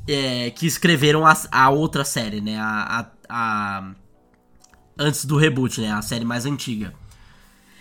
[0.08, 2.58] é, que escreveram a, a, outra série, né?
[2.60, 3.92] A, a, a,
[4.98, 5.92] antes do reboot, né?
[5.92, 6.94] A série mais antiga.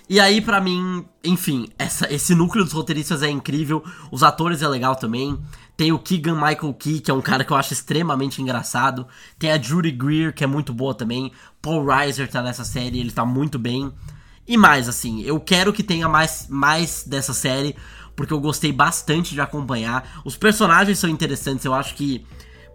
[0.08, 4.68] E aí, para mim, enfim, essa, esse núcleo dos roteiristas é incrível, os atores é
[4.68, 5.38] legal também.
[5.78, 9.06] Tem o Keegan Michael Key, que é um cara que eu acho extremamente engraçado.
[9.38, 11.30] Tem a Judy Greer, que é muito boa também.
[11.62, 13.92] Paul Reiser tá nessa série, ele tá muito bem.
[14.44, 17.76] E mais, assim, eu quero que tenha mais, mais dessa série,
[18.16, 20.20] porque eu gostei bastante de acompanhar.
[20.24, 22.26] Os personagens são interessantes, eu acho que,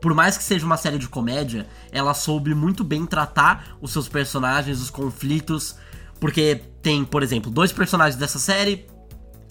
[0.02, 4.08] por mais que seja uma série de comédia, ela soube muito bem tratar os seus
[4.08, 5.76] personagens, os conflitos.
[6.22, 8.88] Porque tem, por exemplo, dois personagens dessa série.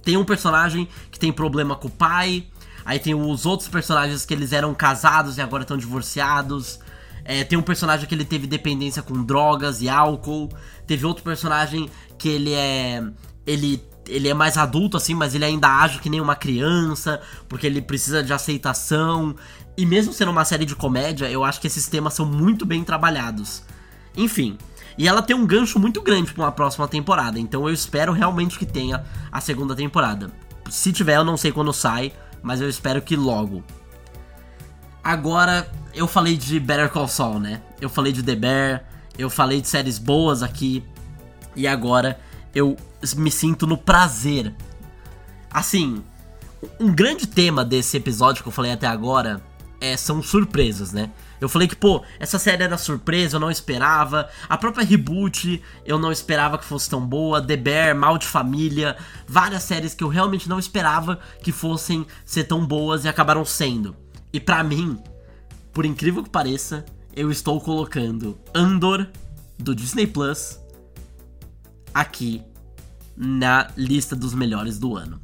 [0.02, 2.46] Tem um personagem que tem problema com o pai,
[2.84, 6.80] Aí tem os outros personagens que eles eram casados e agora estão divorciados.
[7.24, 10.48] É, tem um personagem que ele teve dependência com drogas e álcool.
[10.86, 13.02] Teve outro personagem que ele é.
[13.46, 17.66] Ele, ele é mais adulto, assim, mas ele ainda age que nem uma criança, porque
[17.66, 19.34] ele precisa de aceitação.
[19.76, 22.84] E mesmo sendo uma série de comédia, eu acho que esses temas são muito bem
[22.84, 23.62] trabalhados.
[24.16, 24.58] Enfim.
[24.98, 28.58] E ela tem um gancho muito grande para uma próxima temporada, então eu espero realmente
[28.58, 30.30] que tenha a segunda temporada.
[30.70, 32.12] Se tiver, eu não sei quando sai,
[32.42, 33.62] mas eu espero que logo.
[35.02, 37.62] Agora, eu falei de Better Call Saul, né?
[37.80, 38.84] Eu falei de The Bear,
[39.18, 40.84] eu falei de séries boas aqui,
[41.54, 42.18] e agora
[42.54, 42.76] eu
[43.16, 44.54] me sinto no prazer.
[45.50, 46.02] Assim,
[46.78, 49.42] um grande tema desse episódio que eu falei até agora
[49.80, 51.10] é, são surpresas, né?
[51.42, 54.30] Eu falei que, pô, essa série era surpresa, eu não esperava.
[54.48, 57.44] A própria Reboot, eu não esperava que fosse tão boa.
[57.44, 62.44] The Bear, Mal de Família, várias séries que eu realmente não esperava que fossem ser
[62.44, 63.96] tão boas e acabaram sendo.
[64.32, 65.02] E para mim,
[65.72, 69.08] por incrível que pareça, eu estou colocando Andor
[69.58, 70.60] do Disney Plus
[71.92, 72.40] aqui
[73.16, 75.20] na lista dos melhores do ano.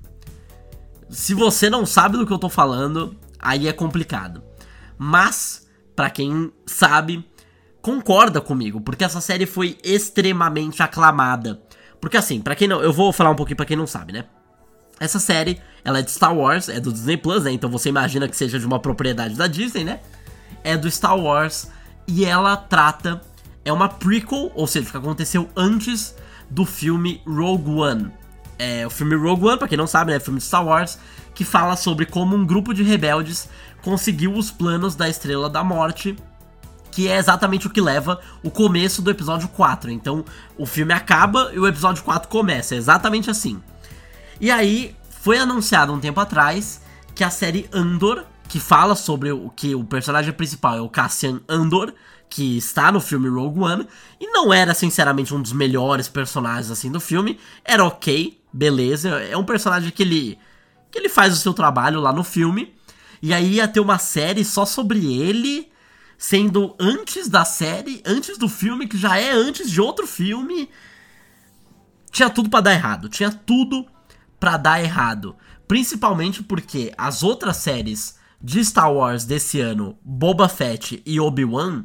[1.08, 4.42] Se você não sabe do que eu tô falando, aí é complicado.
[4.98, 5.67] Mas
[5.98, 7.28] para quem sabe,
[7.82, 11.60] concorda comigo, porque essa série foi extremamente aclamada.
[12.00, 14.26] Porque assim, para quem não, eu vou falar um pouquinho para quem não sabe, né?
[15.00, 17.50] Essa série, ela é de Star Wars, é do Disney Plus, né?
[17.50, 19.98] Então você imagina que seja de uma propriedade da Disney, né?
[20.62, 21.68] É do Star Wars
[22.06, 23.20] e ela trata
[23.64, 26.14] é uma prequel, ou seja, que aconteceu antes
[26.48, 28.12] do filme Rogue One.
[28.56, 30.96] É, o filme Rogue One, pra quem não sabe, né, é filme de Star Wars,
[31.34, 33.48] que fala sobre como um grupo de rebeldes
[33.82, 36.16] conseguiu os planos da Estrela da Morte,
[36.90, 39.90] que é exatamente o que leva o começo do episódio 4.
[39.90, 40.24] Então,
[40.56, 43.62] o filme acaba e o episódio 4 começa, é exatamente assim.
[44.40, 46.80] E aí, foi anunciado um tempo atrás
[47.14, 51.40] que a série Andor, que fala sobre o que o personagem principal é o Cassian
[51.48, 51.92] Andor,
[52.28, 53.88] que está no filme Rogue One,
[54.20, 59.36] e não era sinceramente um dos melhores personagens assim do filme, era ok, beleza, é
[59.36, 60.38] um personagem que ele
[60.90, 62.74] que ele faz o seu trabalho lá no filme,
[63.22, 65.70] e aí ia ter uma série só sobre ele,
[66.16, 70.68] sendo antes da série, antes do filme, que já é antes de outro filme.
[72.10, 73.86] Tinha tudo para dar errado, tinha tudo
[74.40, 81.02] para dar errado, principalmente porque as outras séries de Star Wars desse ano, Boba Fett
[81.04, 81.84] e Obi-Wan,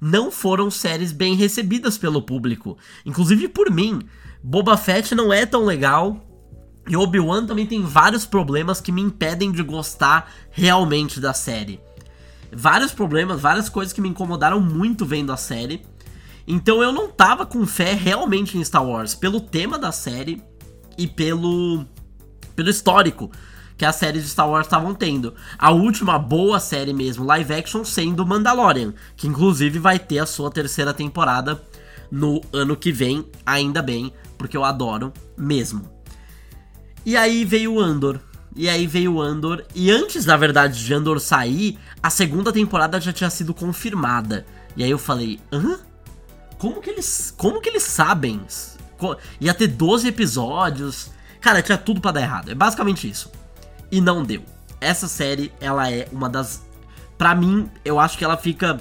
[0.00, 4.00] não foram séries bem recebidas pelo público, inclusive por mim.
[4.42, 6.29] Boba Fett não é tão legal,
[6.90, 11.78] e Obi-Wan também tem vários problemas que me impedem de gostar realmente da série.
[12.52, 15.86] Vários problemas, várias coisas que me incomodaram muito vendo a série.
[16.48, 20.42] Então eu não tava com fé realmente em Star Wars, pelo tema da série
[20.98, 21.86] e pelo
[22.56, 23.30] pelo histórico
[23.78, 25.32] que as séries de Star Wars estavam tendo.
[25.56, 30.50] A última boa série mesmo, live action, sendo Mandalorian, que inclusive vai ter a sua
[30.50, 31.62] terceira temporada
[32.10, 35.99] no ano que vem, ainda bem, porque eu adoro mesmo.
[37.04, 38.20] E aí veio o Andor.
[38.54, 39.64] E aí veio o Andor.
[39.74, 44.46] E antes, na verdade, de Andor sair, a segunda temporada já tinha sido confirmada.
[44.76, 45.78] E aí eu falei, hã?
[46.58, 47.32] Como que eles.
[47.36, 48.40] Como que eles sabem?
[49.40, 51.10] Ia ter 12 episódios.
[51.40, 52.50] Cara, tinha tudo para dar errado.
[52.50, 53.30] É basicamente isso
[53.90, 54.42] e não deu.
[54.80, 56.62] Essa série, ela é uma das.
[57.18, 58.80] Pra mim, eu acho que ela fica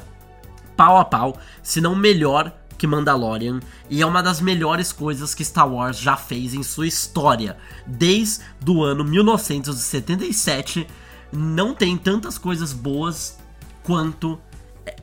[0.77, 3.59] pau a pau, se não melhor que Mandalorian,
[3.89, 7.57] e é uma das melhores coisas que Star Wars já fez em sua história.
[7.85, 10.87] Desde o ano 1977,
[11.31, 13.37] não tem tantas coisas boas
[13.83, 14.39] quanto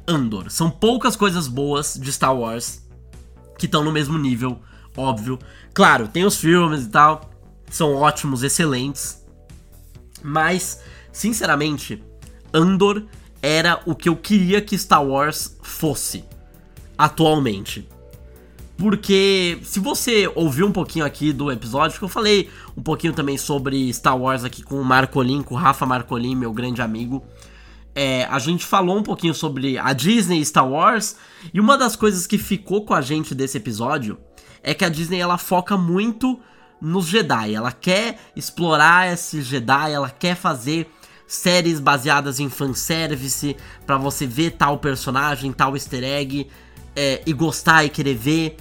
[0.09, 0.51] Andor.
[0.51, 2.83] São poucas coisas boas de Star Wars
[3.59, 4.59] que estão no mesmo nível,
[4.97, 5.39] óbvio.
[5.74, 7.31] Claro, tem os filmes e tal,
[7.70, 9.22] são ótimos, excelentes,
[10.22, 10.81] mas,
[11.12, 12.03] sinceramente,
[12.53, 13.05] Andor
[13.43, 16.24] era o que eu queria que Star Wars fosse
[16.97, 17.88] atualmente.
[18.76, 23.38] Porque se você ouviu um pouquinho aqui do episódio, que eu falei um pouquinho também
[23.38, 27.24] sobre Star Wars aqui com o Marcolin, com o Rafa Marcolin, meu grande amigo.
[27.94, 31.16] É, a gente falou um pouquinho sobre a Disney e Star Wars,
[31.55, 34.18] e uma das coisas que ficou com a gente desse episódio
[34.62, 36.38] é que a Disney ela foca muito
[36.78, 37.55] nos Jedi.
[37.55, 40.90] Ela quer explorar esse Jedi, ela quer fazer
[41.26, 46.47] séries baseadas em fanservice para você ver tal personagem, tal easter egg
[46.97, 48.57] é, e gostar e querer ver.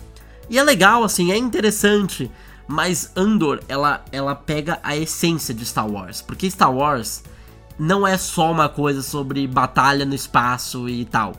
[0.49, 2.29] E é legal, assim, é interessante.
[2.67, 6.21] Mas Andor, ela, ela pega a essência de Star Wars.
[6.21, 7.23] Porque Star Wars
[7.79, 11.33] não é só uma coisa sobre batalha no espaço e tal.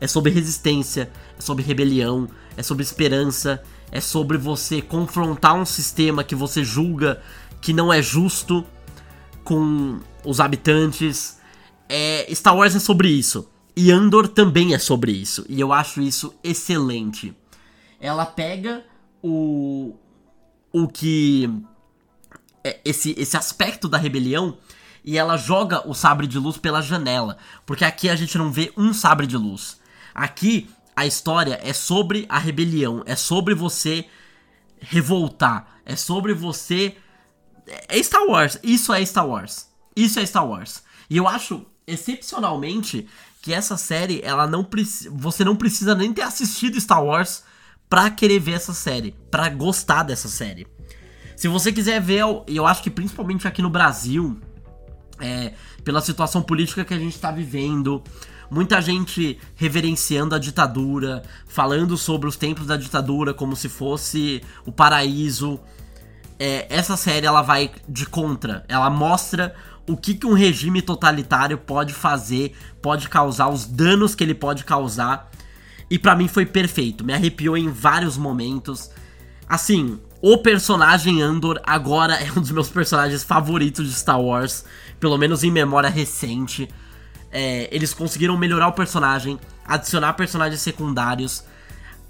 [0.00, 6.24] É sobre resistência, é sobre rebelião, é sobre esperança, é sobre você confrontar um sistema
[6.24, 7.22] que você julga
[7.60, 8.64] que não é justo
[9.42, 11.38] com os habitantes.
[11.88, 13.48] É, Star Wars é sobre isso.
[13.76, 15.44] E Andor também é sobre isso.
[15.48, 17.34] E eu acho isso excelente.
[18.00, 18.84] Ela pega
[19.22, 19.94] o.
[20.72, 21.50] O que.
[22.62, 24.56] É, esse, esse aspecto da rebelião
[25.04, 27.36] e ela joga o sabre de luz pela janela.
[27.66, 29.78] Porque aqui a gente não vê um sabre de luz.
[30.14, 34.06] Aqui a história é sobre a rebelião, é sobre você
[34.80, 36.96] revoltar, é sobre você.
[37.88, 39.68] É Star Wars, isso é Star Wars.
[39.96, 40.82] Isso é Star Wars.
[41.10, 43.06] E eu acho excepcionalmente
[43.42, 44.66] que essa série, ela não.
[45.12, 47.42] Você não precisa nem ter assistido Star Wars
[47.88, 50.66] pra querer ver essa série, pra gostar dessa série.
[51.36, 54.40] Se você quiser ver, eu acho que principalmente aqui no Brasil,
[55.20, 55.52] é,
[55.84, 58.02] pela situação política que a gente tá vivendo,
[58.50, 64.72] muita gente reverenciando a ditadura, falando sobre os tempos da ditadura como se fosse o
[64.72, 65.60] paraíso.
[66.38, 69.54] É, essa série ela vai de contra, ela mostra
[69.86, 74.64] o que, que um regime totalitário pode fazer, pode causar, os danos que ele pode
[74.64, 75.30] causar.
[75.90, 78.90] E para mim foi perfeito, me arrepiou em vários momentos.
[79.48, 84.64] Assim, o personagem Andor agora é um dos meus personagens favoritos de Star Wars,
[84.98, 86.68] pelo menos em memória recente.
[87.30, 91.44] É, eles conseguiram melhorar o personagem, adicionar personagens secundários.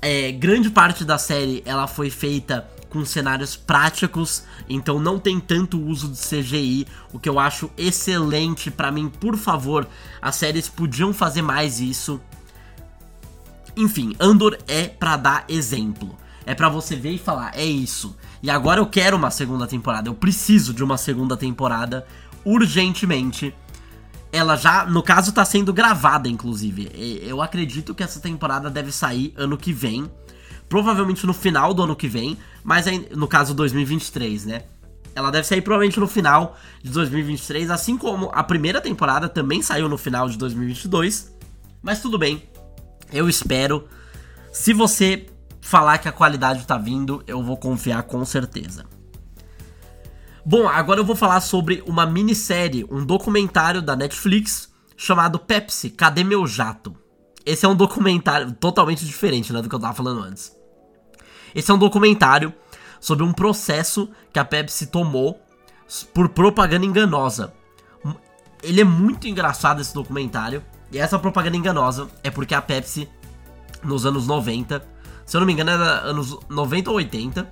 [0.01, 5.83] É, grande parte da série ela foi feita com cenários práticos, então não tem tanto
[5.83, 9.09] uso de CGI, o que eu acho excelente para mim.
[9.09, 9.89] Por favor,
[10.23, 12.21] as séries podiam fazer mais isso.
[13.77, 16.17] Enfim, Andor é para dar exemplo.
[16.47, 18.17] É para você ver e falar, é isso.
[18.41, 20.09] E agora eu quero uma segunda temporada.
[20.09, 22.07] Eu preciso de uma segunda temporada
[22.45, 23.53] urgentemente
[24.31, 26.91] ela já, no caso, tá sendo gravada, inclusive.
[27.23, 30.11] Eu acredito que essa temporada deve sair ano que vem.
[30.69, 34.63] Provavelmente no final do ano que vem, mas aí, no caso 2023, né?
[35.15, 39.89] Ela deve sair provavelmente no final de 2023, assim como a primeira temporada também saiu
[39.89, 41.33] no final de 2022.
[41.81, 42.43] Mas tudo bem,
[43.13, 43.87] eu espero.
[44.53, 45.27] Se você
[45.61, 48.85] falar que a qualidade tá vindo, eu vou confiar com certeza.
[50.45, 56.23] Bom, agora eu vou falar sobre uma minissérie, um documentário da Netflix chamado Pepsi, Cadê
[56.23, 56.95] Meu Jato?
[57.47, 60.54] Esse é um documentário totalmente diferente né, do que eu tava falando antes.
[61.55, 62.53] Esse é um documentário
[63.01, 65.41] sobre um processo que a Pepsi tomou
[66.13, 67.53] por propaganda enganosa.
[68.63, 70.63] Ele é muito engraçado esse documentário.
[70.91, 73.09] E essa propaganda enganosa é porque a Pepsi,
[73.83, 74.83] nos anos 90,
[75.27, 77.51] se eu não me engano, era anos 90 ou 80,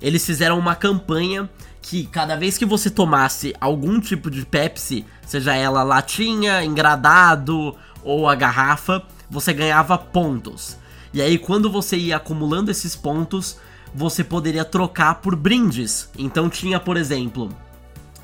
[0.00, 1.48] eles fizeram uma campanha
[1.80, 8.28] que cada vez que você tomasse algum tipo de Pepsi, seja ela latinha, engradado ou
[8.28, 10.78] a garrafa, você ganhava pontos.
[11.14, 13.56] E aí, quando você ia acumulando esses pontos,
[13.94, 16.10] você poderia trocar por brindes.
[16.18, 17.56] Então tinha, por exemplo,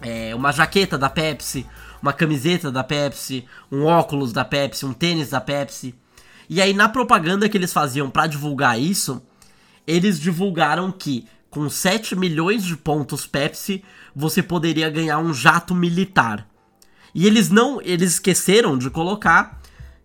[0.03, 1.65] é, uma jaqueta da Pepsi,
[2.03, 5.95] uma camiseta da Pepsi, um óculos da Pepsi, um tênis da Pepsi.
[6.49, 9.23] E aí, na propaganda que eles faziam para divulgar isso,
[9.87, 13.85] eles divulgaram que com 7 milhões de pontos Pepsi,
[14.15, 16.45] você poderia ganhar um jato militar.
[17.15, 19.61] E eles não, eles esqueceram de colocar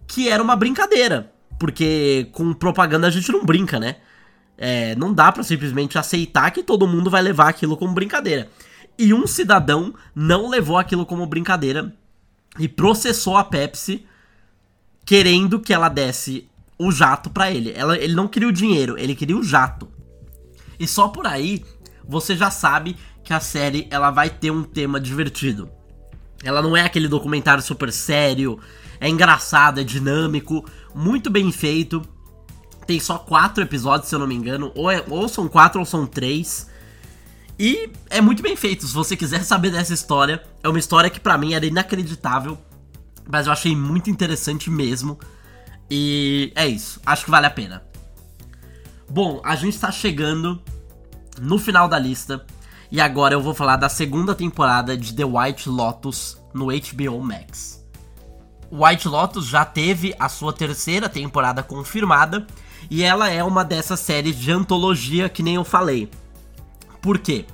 [0.05, 3.97] que era uma brincadeira, porque com propaganda a gente não brinca, né?
[4.57, 8.49] É, não dá para simplesmente aceitar que todo mundo vai levar aquilo como brincadeira.
[8.97, 11.93] E um cidadão não levou aquilo como brincadeira
[12.57, 14.05] e processou a Pepsi
[15.05, 17.73] querendo que ela desse o jato para ele.
[17.75, 19.89] Ela, ele não queria o dinheiro, ele queria o jato.
[20.79, 21.63] E só por aí
[22.07, 25.69] você já sabe que a série ela vai ter um tema divertido.
[26.45, 28.59] Ela não é aquele documentário super sério,
[28.99, 32.03] é engraçado, é dinâmico, muito bem feito.
[32.85, 35.85] Tem só quatro episódios, se eu não me engano, ou, é, ou são quatro ou
[35.85, 36.69] são três.
[37.57, 38.85] E é muito bem feito.
[38.85, 42.59] Se você quiser saber dessa história, é uma história que para mim era inacreditável,
[43.27, 45.17] mas eu achei muito interessante mesmo.
[45.89, 47.83] E é isso, acho que vale a pena.
[49.09, 50.61] Bom, a gente tá chegando
[51.41, 52.45] no final da lista.
[52.95, 57.85] E agora eu vou falar da segunda temporada de The White Lotus no HBO Max.
[58.71, 62.47] White Lotus já teve a sua terceira temporada confirmada
[62.89, 66.09] e ela é uma dessas séries de antologia que nem eu falei.
[67.01, 67.45] Por quê?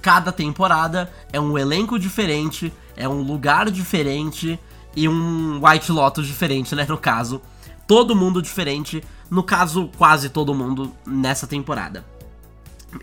[0.00, 4.60] Cada temporada é um elenco diferente, é um lugar diferente
[4.94, 6.86] e um White Lotus diferente, né?
[6.88, 7.42] No caso,
[7.84, 12.04] todo mundo diferente no caso, quase todo mundo nessa temporada.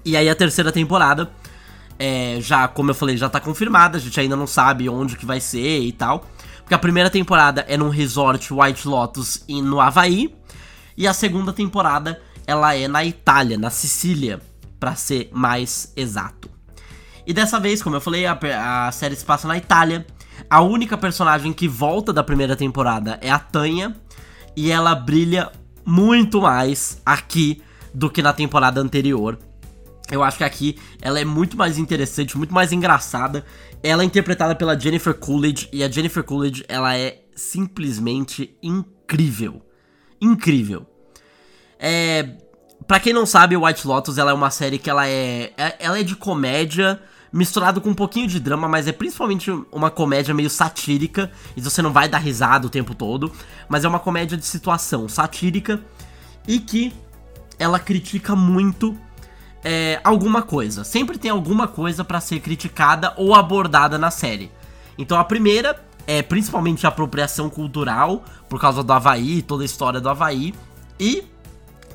[0.06, 1.30] E aí a terceira temporada,
[2.04, 5.24] é, já, como eu falei, já tá confirmada, a gente ainda não sabe onde que
[5.24, 6.26] vai ser e tal.
[6.58, 10.34] Porque a primeira temporada é num resort White Lotus no Havaí.
[10.98, 14.42] E a segunda temporada, ela é na Itália, na Sicília,
[14.80, 16.50] para ser mais exato.
[17.28, 18.38] E dessa vez, como eu falei, a,
[18.88, 20.04] a série se passa na Itália.
[20.50, 23.96] A única personagem que volta da primeira temporada é a Tânia.
[24.56, 25.52] E ela brilha
[25.86, 27.62] muito mais aqui
[27.94, 29.38] do que na temporada anterior.
[30.12, 33.46] Eu acho que aqui ela é muito mais interessante, muito mais engraçada.
[33.82, 39.62] Ela é interpretada pela Jennifer Coolidge e a Jennifer Coolidge, ela é simplesmente incrível.
[40.20, 40.86] Incrível.
[41.80, 42.38] É,
[42.86, 45.98] para quem não sabe, White Lotus ela é uma série que ela é, é ela
[46.00, 47.02] é de comédia
[47.32, 51.82] misturado com um pouquinho de drama, mas é principalmente uma comédia meio satírica, e você
[51.82, 53.32] não vai dar risada o tempo todo,
[53.70, 55.82] mas é uma comédia de situação satírica
[56.46, 56.94] e que
[57.58, 58.98] ela critica muito
[59.64, 60.84] é, alguma coisa.
[60.84, 64.52] Sempre tem alguma coisa para ser criticada ou abordada na série.
[64.98, 70.02] Então a primeira é principalmente a apropriação cultural, por causa do Havaí, toda a história
[70.02, 70.54] do Havaí,
[71.00, 71.24] e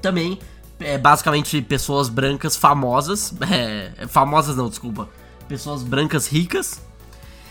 [0.01, 0.39] também
[0.79, 5.09] é, basicamente pessoas brancas famosas, é, famosas não, desculpa,
[5.49, 6.81] pessoas brancas ricas.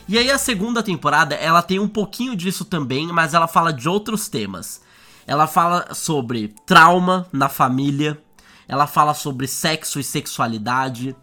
[0.07, 3.89] E aí a segunda temporada, ela tem um pouquinho disso também, mas ela fala de
[3.89, 4.82] outros temas.
[5.26, 8.22] Ela fala sobre trauma na família,
[8.68, 11.16] ela fala sobre sexo e sexualidade,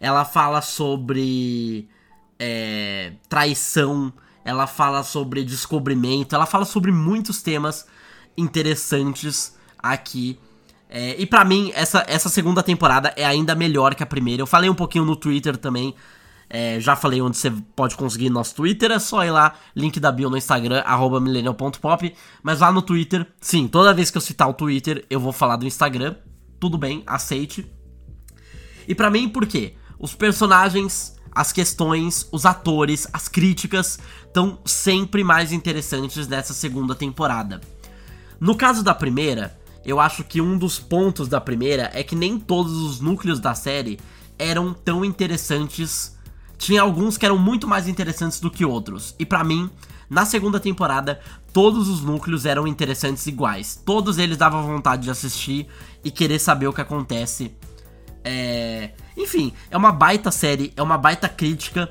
[0.00, 1.88] ela fala sobre
[2.38, 4.12] é, traição,
[4.44, 7.86] ela fala sobre descobrimento, ela fala sobre muitos temas
[8.36, 10.38] interessantes aqui.
[10.88, 14.42] É, e para mim, essa, essa segunda temporada é ainda melhor que a primeira.
[14.42, 15.94] Eu falei um pouquinho no Twitter também.
[16.50, 20.12] É, já falei onde você pode conseguir nosso Twitter, é só ir lá, link da
[20.12, 22.14] bio no Instagram, arroba millennial.pop.
[22.42, 25.56] Mas lá no Twitter, sim, toda vez que eu citar o Twitter, eu vou falar
[25.56, 26.14] do Instagram.
[26.62, 27.66] Tudo bem, aceite.
[28.86, 29.74] E para mim, por quê?
[29.98, 37.60] Os personagens, as questões, os atores, as críticas estão sempre mais interessantes nessa segunda temporada.
[38.38, 42.38] No caso da primeira, eu acho que um dos pontos da primeira é que nem
[42.38, 43.98] todos os núcleos da série
[44.38, 46.16] eram tão interessantes
[46.56, 49.16] tinha alguns que eram muito mais interessantes do que outros.
[49.18, 49.68] E para mim,
[50.08, 51.20] na segunda temporada,
[51.52, 53.80] todos os núcleos eram interessantes iguais.
[53.84, 55.66] Todos eles davam vontade de assistir
[56.02, 57.54] e querer saber o que acontece.
[58.24, 58.90] É...
[59.16, 61.90] Enfim, é uma baita série, é uma baita crítica.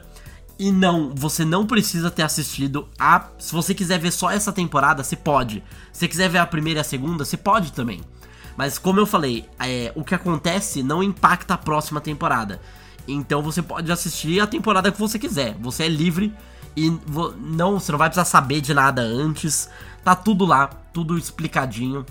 [0.58, 3.30] E não, você não precisa ter assistido a.
[3.40, 5.64] Se você quiser ver só essa temporada, você pode.
[5.92, 8.02] Se você quiser ver a primeira e a segunda, você pode também.
[8.56, 12.62] Mas como eu falei, é, o que acontece não impacta a próxima temporada.
[13.08, 15.56] Então você pode assistir a temporada que você quiser.
[15.60, 16.32] Você é livre
[16.76, 16.90] e
[17.38, 19.70] não, você não vai precisar saber de nada antes.
[20.04, 22.06] Tá tudo lá, tudo explicadinho.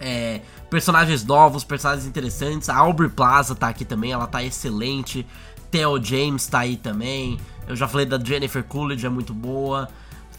[0.00, 2.68] É, personagens novos, personagens interessantes.
[2.68, 5.26] A Aubrey Plaza tá aqui também, ela tá excelente.
[5.70, 7.38] Theo James tá aí também.
[7.66, 9.88] Eu já falei da Jennifer Coolidge, é muito boa.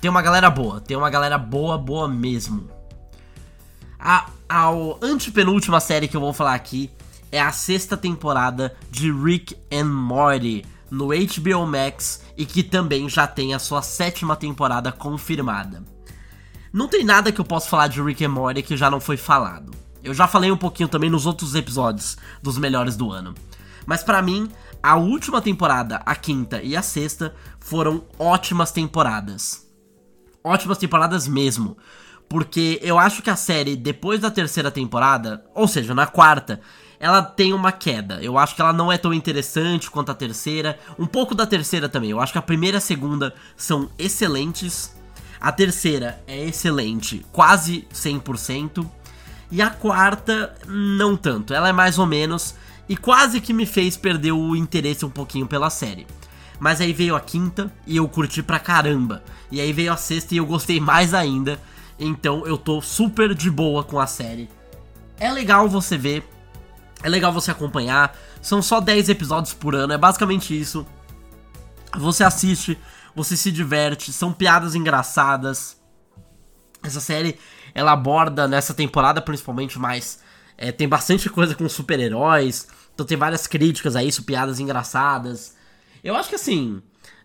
[0.01, 2.69] Tem uma galera boa, tem uma galera boa, boa mesmo.
[3.99, 4.69] A, a
[5.01, 6.91] antepenúltima série que eu vou falar aqui
[7.31, 13.25] é a sexta temporada de Rick and Morty no HBO Max e que também já
[13.27, 15.83] tem a sua sétima temporada confirmada.
[16.71, 19.17] Não tem nada que eu possa falar de Rick and Morty que já não foi
[19.17, 19.71] falado.
[20.03, 23.33] Eu já falei um pouquinho também nos outros episódios dos melhores do ano.
[23.85, 24.49] Mas para mim,
[24.83, 29.65] a última temporada, a quinta e a sexta, foram ótimas temporadas.
[30.43, 31.77] Ótimas temporadas mesmo.
[32.27, 36.59] Porque eu acho que a série, depois da terceira temporada, ou seja, na quarta,
[36.99, 38.21] ela tem uma queda.
[38.21, 40.79] Eu acho que ela não é tão interessante quanto a terceira.
[40.97, 42.11] Um pouco da terceira também.
[42.11, 44.95] Eu acho que a primeira e a segunda são excelentes.
[45.39, 48.85] A terceira é excelente, quase 100%.
[49.51, 51.53] E a quarta, não tanto.
[51.53, 52.55] Ela é mais ou menos.
[52.87, 56.07] E quase que me fez perder o interesse um pouquinho pela série.
[56.59, 59.23] Mas aí veio a quinta e eu curti pra caramba.
[59.51, 61.59] E aí veio a sexta e eu gostei mais ainda.
[61.99, 64.49] Então eu tô super de boa com a série.
[65.19, 66.27] É legal você ver
[67.05, 68.17] é legal você acompanhar.
[68.41, 70.87] São só 10 episódios por ano, é basicamente isso.
[71.95, 72.79] Você assiste,
[73.15, 75.79] você se diverte, são piadas engraçadas.
[76.81, 77.37] Essa série
[77.75, 80.19] ela aborda nessa temporada principalmente mais
[80.57, 85.55] é, tem bastante coisa com super-heróis, então tem várias críticas a isso, piadas engraçadas.
[86.03, 86.81] Eu acho que assim,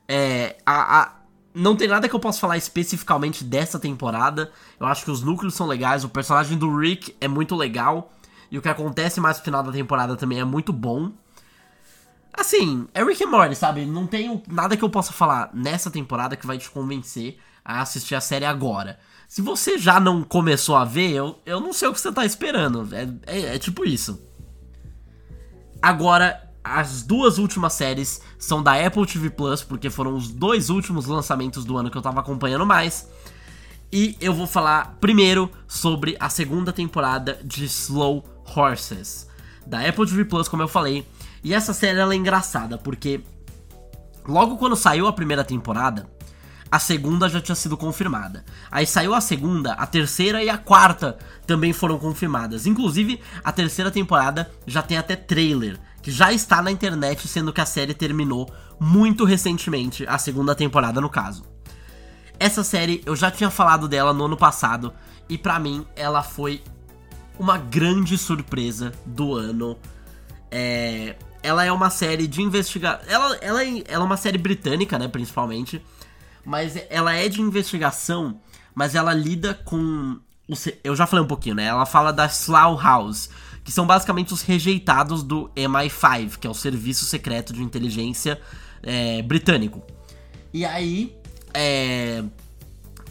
[0.06, 1.12] é, a, a,
[1.54, 4.52] não tem nada que eu possa falar especificamente dessa temporada.
[4.78, 8.12] Eu acho que os núcleos são legais, o personagem do Rick é muito legal.
[8.50, 11.12] E o que acontece mais no final da temporada também é muito bom.
[12.32, 13.84] Assim, é Rick and Morty, sabe?
[13.84, 18.14] Não tem nada que eu possa falar nessa temporada que vai te convencer a assistir
[18.14, 18.98] a série agora.
[19.28, 22.24] Se você já não começou a ver, eu, eu não sei o que você tá
[22.24, 22.88] esperando.
[22.92, 24.20] É, é, é tipo isso.
[25.80, 31.06] Agora, as duas últimas séries são da Apple TV Plus, porque foram os dois últimos
[31.06, 33.08] lançamentos do ano que eu tava acompanhando mais.
[33.92, 38.24] E eu vou falar primeiro sobre a segunda temporada de Slow
[38.54, 39.26] Horses,
[39.66, 41.04] da Apple TV Plus, como eu falei.
[41.42, 43.20] E essa série ela é engraçada, porque
[44.28, 46.08] logo quando saiu a primeira temporada,
[46.70, 48.44] a segunda já tinha sido confirmada.
[48.70, 52.66] Aí saiu a segunda, a terceira e a quarta também foram confirmadas.
[52.66, 57.60] Inclusive, a terceira temporada já tem até trailer, que já está na internet, sendo que
[57.60, 61.42] a série terminou muito recentemente, a segunda temporada no caso.
[62.40, 64.94] Essa série eu já tinha falado dela no ano passado
[65.28, 66.62] e para mim ela foi
[67.38, 69.76] uma grande surpresa do ano.
[70.50, 73.06] É, ela é uma série de investigação.
[73.06, 75.84] Ela, ela, é, ela é uma série britânica, né, principalmente.
[76.42, 78.40] Mas ela é de investigação,
[78.74, 80.18] mas ela lida com.
[80.82, 81.66] Eu já falei um pouquinho, né?
[81.66, 83.28] Ela fala da Slough House,
[83.62, 88.40] que são basicamente os rejeitados do MI5, que é o Serviço Secreto de Inteligência
[88.82, 89.82] é, Britânico.
[90.52, 91.19] E aí.
[91.54, 92.22] É,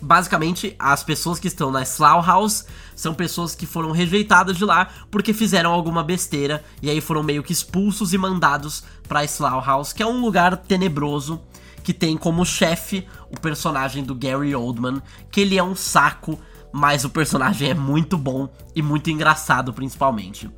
[0.02, 4.90] basicamente, as pessoas que estão na Slough House são pessoas que foram rejeitadas de lá
[5.10, 9.94] porque fizeram alguma besteira e aí foram meio que expulsos e mandados para Slough House,
[9.94, 11.42] que é um lugar tenebroso
[11.84, 15.02] que tem como chefe o personagem do Gary Oldman,
[15.32, 16.40] que ele é um saco,
[16.72, 20.50] mas o personagem é muito bom e muito engraçado principalmente.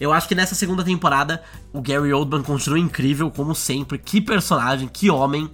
[0.00, 1.42] Eu acho que nessa segunda temporada
[1.72, 3.98] o Gary Oldman continua incrível, como sempre.
[3.98, 5.50] Que personagem, que homem.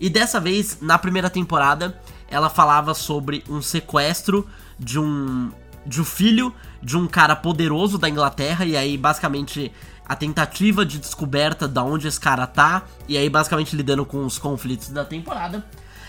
[0.00, 4.46] E dessa vez, na primeira temporada, ela falava sobre um sequestro
[4.78, 5.50] de um
[5.86, 9.72] de um filho de um cara poderoso da Inglaterra e aí basicamente
[10.06, 14.38] a tentativa de descoberta da onde esse cara tá e aí basicamente lidando com os
[14.38, 15.64] conflitos da temporada.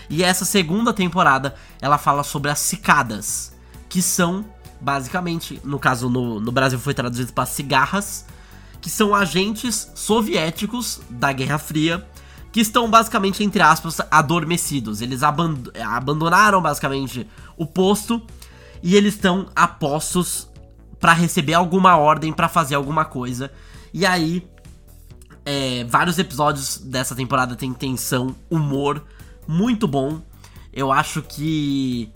[0.08, 3.52] E essa segunda temporada ela fala sobre as cicadas,
[3.88, 4.44] que são
[4.80, 8.26] basicamente, no caso no, no Brasil foi traduzido para cigarras,
[8.80, 12.06] que são agentes soviéticos da Guerra Fria
[12.52, 15.00] que estão basicamente, entre aspas, adormecidos.
[15.00, 18.20] Eles aband abandonaram basicamente o posto
[18.82, 20.48] e eles estão a postos
[20.98, 23.50] para receber alguma ordem para fazer alguma coisa.
[23.92, 24.46] E aí
[25.44, 29.02] É, vários episódios dessa temporada tem tensão, humor,
[29.48, 30.20] muito bom.
[30.72, 32.12] Eu acho que.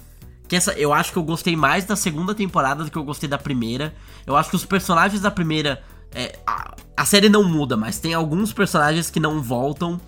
[0.47, 3.29] que essa, eu acho que eu gostei mais da segunda temporada do que eu gostei
[3.29, 3.95] da primeira.
[4.27, 5.83] Eu acho que os personagens da primeira.
[6.13, 9.99] É, a, a série não muda, mas tem alguns personagens que não voltam.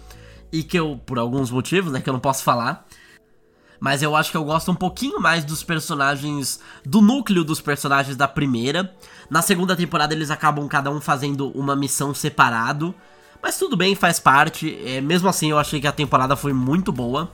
[0.52, 2.86] E que eu, por alguns motivos, né, que eu não posso falar.
[3.81, 6.60] Mas eu acho que eu gosto um pouquinho mais dos personagens.
[6.85, 8.94] do núcleo dos personagens da primeira.
[9.28, 12.94] Na segunda temporada eles acabam cada um fazendo uma missão separado.
[13.43, 14.78] Mas tudo bem, faz parte.
[14.85, 17.31] É, mesmo assim, eu achei que a temporada foi muito boa.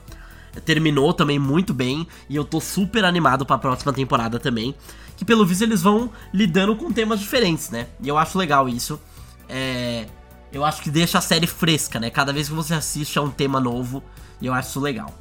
[0.65, 2.07] Terminou também muito bem.
[2.29, 4.75] E eu tô super animado pra próxima temporada também.
[5.15, 7.87] Que pelo visto eles vão lidando com temas diferentes, né?
[8.01, 8.99] E eu acho legal isso.
[9.47, 10.05] É,
[10.53, 12.11] eu acho que deixa a série fresca, né?
[12.11, 14.03] Cada vez que você assiste é um tema novo.
[14.39, 15.11] E eu acho isso legal.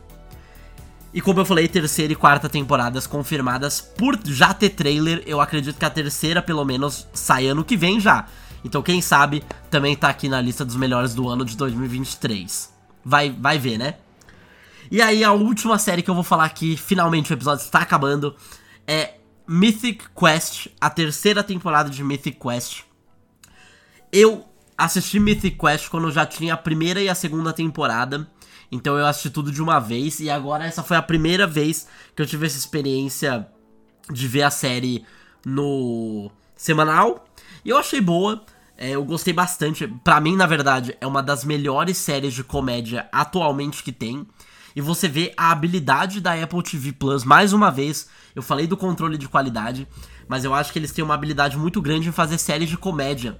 [1.14, 5.22] E como eu falei, terceira e quarta temporadas confirmadas por já ter trailer.
[5.26, 8.26] Eu acredito que a terceira, pelo menos, sai ano que vem já.
[8.62, 12.70] Então, quem sabe, também tá aqui na lista dos melhores do ano de 2023.
[13.02, 13.94] Vai, vai ver, né?
[14.90, 18.36] E aí, a última série que eu vou falar aqui, finalmente o episódio está acabando,
[18.86, 19.14] é
[19.46, 22.82] Mythic Quest, a terceira temporada de Mythic Quest.
[24.12, 28.28] Eu assisti Mythic Quest quando já tinha a primeira e a segunda temporada.
[28.70, 31.86] Então eu assisti tudo de uma vez e agora essa foi a primeira vez
[32.16, 33.46] que eu tive essa experiência
[34.10, 35.04] de ver a série
[35.44, 37.24] no semanal.
[37.64, 38.42] E eu achei boa,
[38.76, 39.86] é, eu gostei bastante.
[40.02, 44.26] Para mim, na verdade, é uma das melhores séries de comédia atualmente que tem.
[44.74, 48.08] E você vê a habilidade da Apple TV Plus mais uma vez.
[48.34, 49.86] Eu falei do controle de qualidade,
[50.26, 53.38] mas eu acho que eles têm uma habilidade muito grande em fazer séries de comédia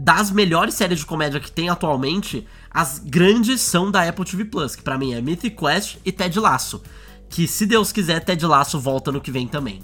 [0.00, 4.74] das melhores séries de comédia que tem atualmente, as grandes são da Apple TV Plus,
[4.74, 6.82] que para mim é Mythic Quest e Ted Lasso.
[7.28, 9.82] Que se Deus quiser, Ted Lasso volta no que vem também.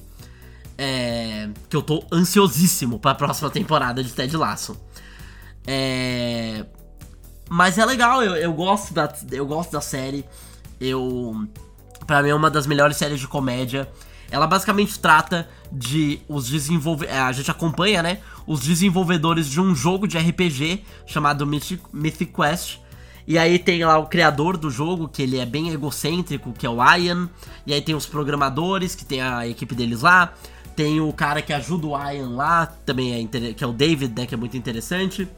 [0.79, 4.81] É, que eu tô ansiosíssimo para a próxima temporada de Ted Lasso.
[5.67, 6.65] É,
[7.51, 10.25] mas é legal, eu, eu, gosto da, eu gosto da série.
[10.81, 11.47] Eu.
[12.07, 13.87] Pra mim é uma das melhores séries de comédia.
[14.31, 17.17] Ela basicamente trata de os desenvolvedores.
[17.17, 18.19] É, a gente acompanha, né?
[18.47, 22.79] Os desenvolvedores de um jogo de RPG chamado Mythic, Mythic Quest.
[23.27, 26.71] E aí tem lá o criador do jogo, que ele é bem egocêntrico, que é
[26.71, 27.29] o Ian.
[27.67, 30.33] E aí tem os programadores, que tem a equipe deles lá.
[30.77, 34.27] Tem o cara que ajuda o Ian lá, também é que é o David, né?
[34.27, 35.29] Que é muito interessante.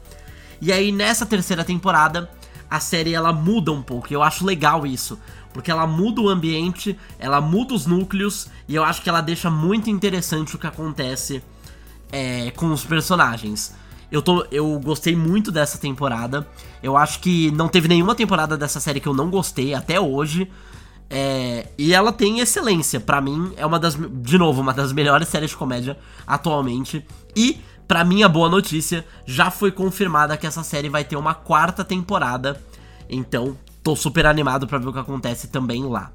[0.61, 2.29] E aí nessa terceira temporada,
[2.69, 4.07] a série ela muda um pouco.
[4.09, 5.17] E eu acho legal isso
[5.53, 9.49] porque ela muda o ambiente, ela muda os núcleos e eu acho que ela deixa
[9.49, 11.43] muito interessante o que acontece
[12.11, 13.75] é, com os personagens.
[14.11, 16.47] Eu, tô, eu gostei muito dessa temporada.
[16.81, 20.49] Eu acho que não teve nenhuma temporada dessa série que eu não gostei até hoje.
[21.09, 22.99] É, e ela tem excelência.
[22.99, 23.95] para mim, é uma das.
[23.95, 27.05] De novo, uma das melhores séries de comédia atualmente.
[27.35, 27.59] E,
[27.89, 31.83] para mim, a boa notícia: já foi confirmada que essa série vai ter uma quarta
[31.83, 32.61] temporada.
[33.09, 36.11] Então, tô super animado para ver o que acontece também lá.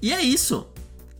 [0.00, 0.68] E é isso.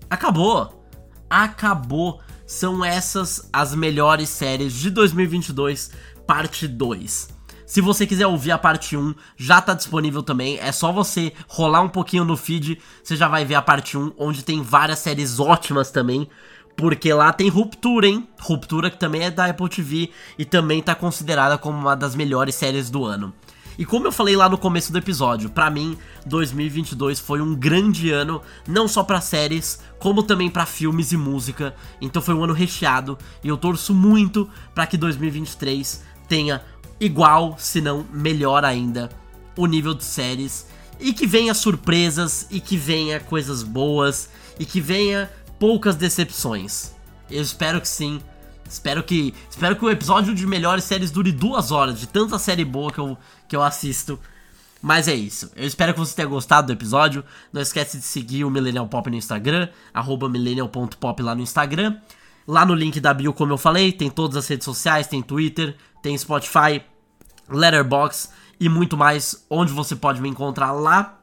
[0.09, 0.87] Acabou.
[1.29, 2.21] Acabou.
[2.47, 5.91] São essas as melhores séries de 2022,
[6.25, 7.35] parte 2.
[7.67, 10.61] Se você quiser ouvir a parte 1, já tá disponível também.
[10.61, 14.13] É só você rolar um pouquinho no feed, você já vai ver a parte 1,
[14.17, 16.29] onde tem várias séries ótimas também.
[16.77, 18.29] Porque lá tem Ruptura, hein?
[18.41, 22.55] Ruptura que também é da Apple TV e também tá considerada como uma das melhores
[22.55, 23.33] séries do ano.
[23.77, 25.97] E como eu falei lá no começo do episódio, para mim
[26.27, 31.75] 2022 foi um grande ano, não só para séries, como também para filmes e música.
[32.01, 36.63] Então foi um ano recheado e eu torço muito para que 2023 tenha
[37.01, 39.11] igual, se não melhor ainda,
[39.57, 40.67] o nível de séries
[41.01, 45.29] e que venha surpresas e que venha coisas boas e que venha
[45.59, 46.93] poucas decepções.
[47.31, 48.21] Eu espero que sim.
[48.69, 52.65] Espero que, espero que o episódio de melhores séries dure duas horas, de tanta série
[52.65, 53.17] boa que eu,
[53.49, 54.19] que eu assisto.
[54.81, 55.51] Mas é isso.
[55.57, 57.25] Eu espero que você tenha gostado do episódio.
[57.53, 61.97] Não esquece de seguir o Millennial Pop no Instagram, arroba millennial.pop lá no Instagram.
[62.47, 65.75] Lá no link da bio, como eu falei, tem todas as redes sociais, tem Twitter,
[66.03, 66.83] tem Spotify,
[67.49, 71.19] Letterbox e muito mais, onde você pode me encontrar lá.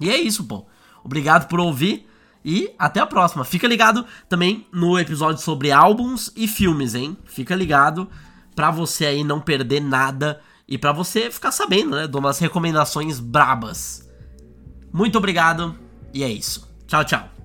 [0.00, 0.66] E é isso, pô.
[1.04, 2.08] Obrigado por ouvir.
[2.48, 3.44] E até a próxima.
[3.44, 7.14] Fica ligado também no episódio sobre álbuns e filmes, hein?
[7.26, 8.08] Fica ligado
[8.56, 12.06] pra você aí não perder nada e pra você ficar sabendo, né?
[12.06, 14.08] De umas recomendações brabas.
[14.90, 15.78] Muito obrigado
[16.14, 16.66] e é isso.
[16.86, 17.37] Tchau, tchau.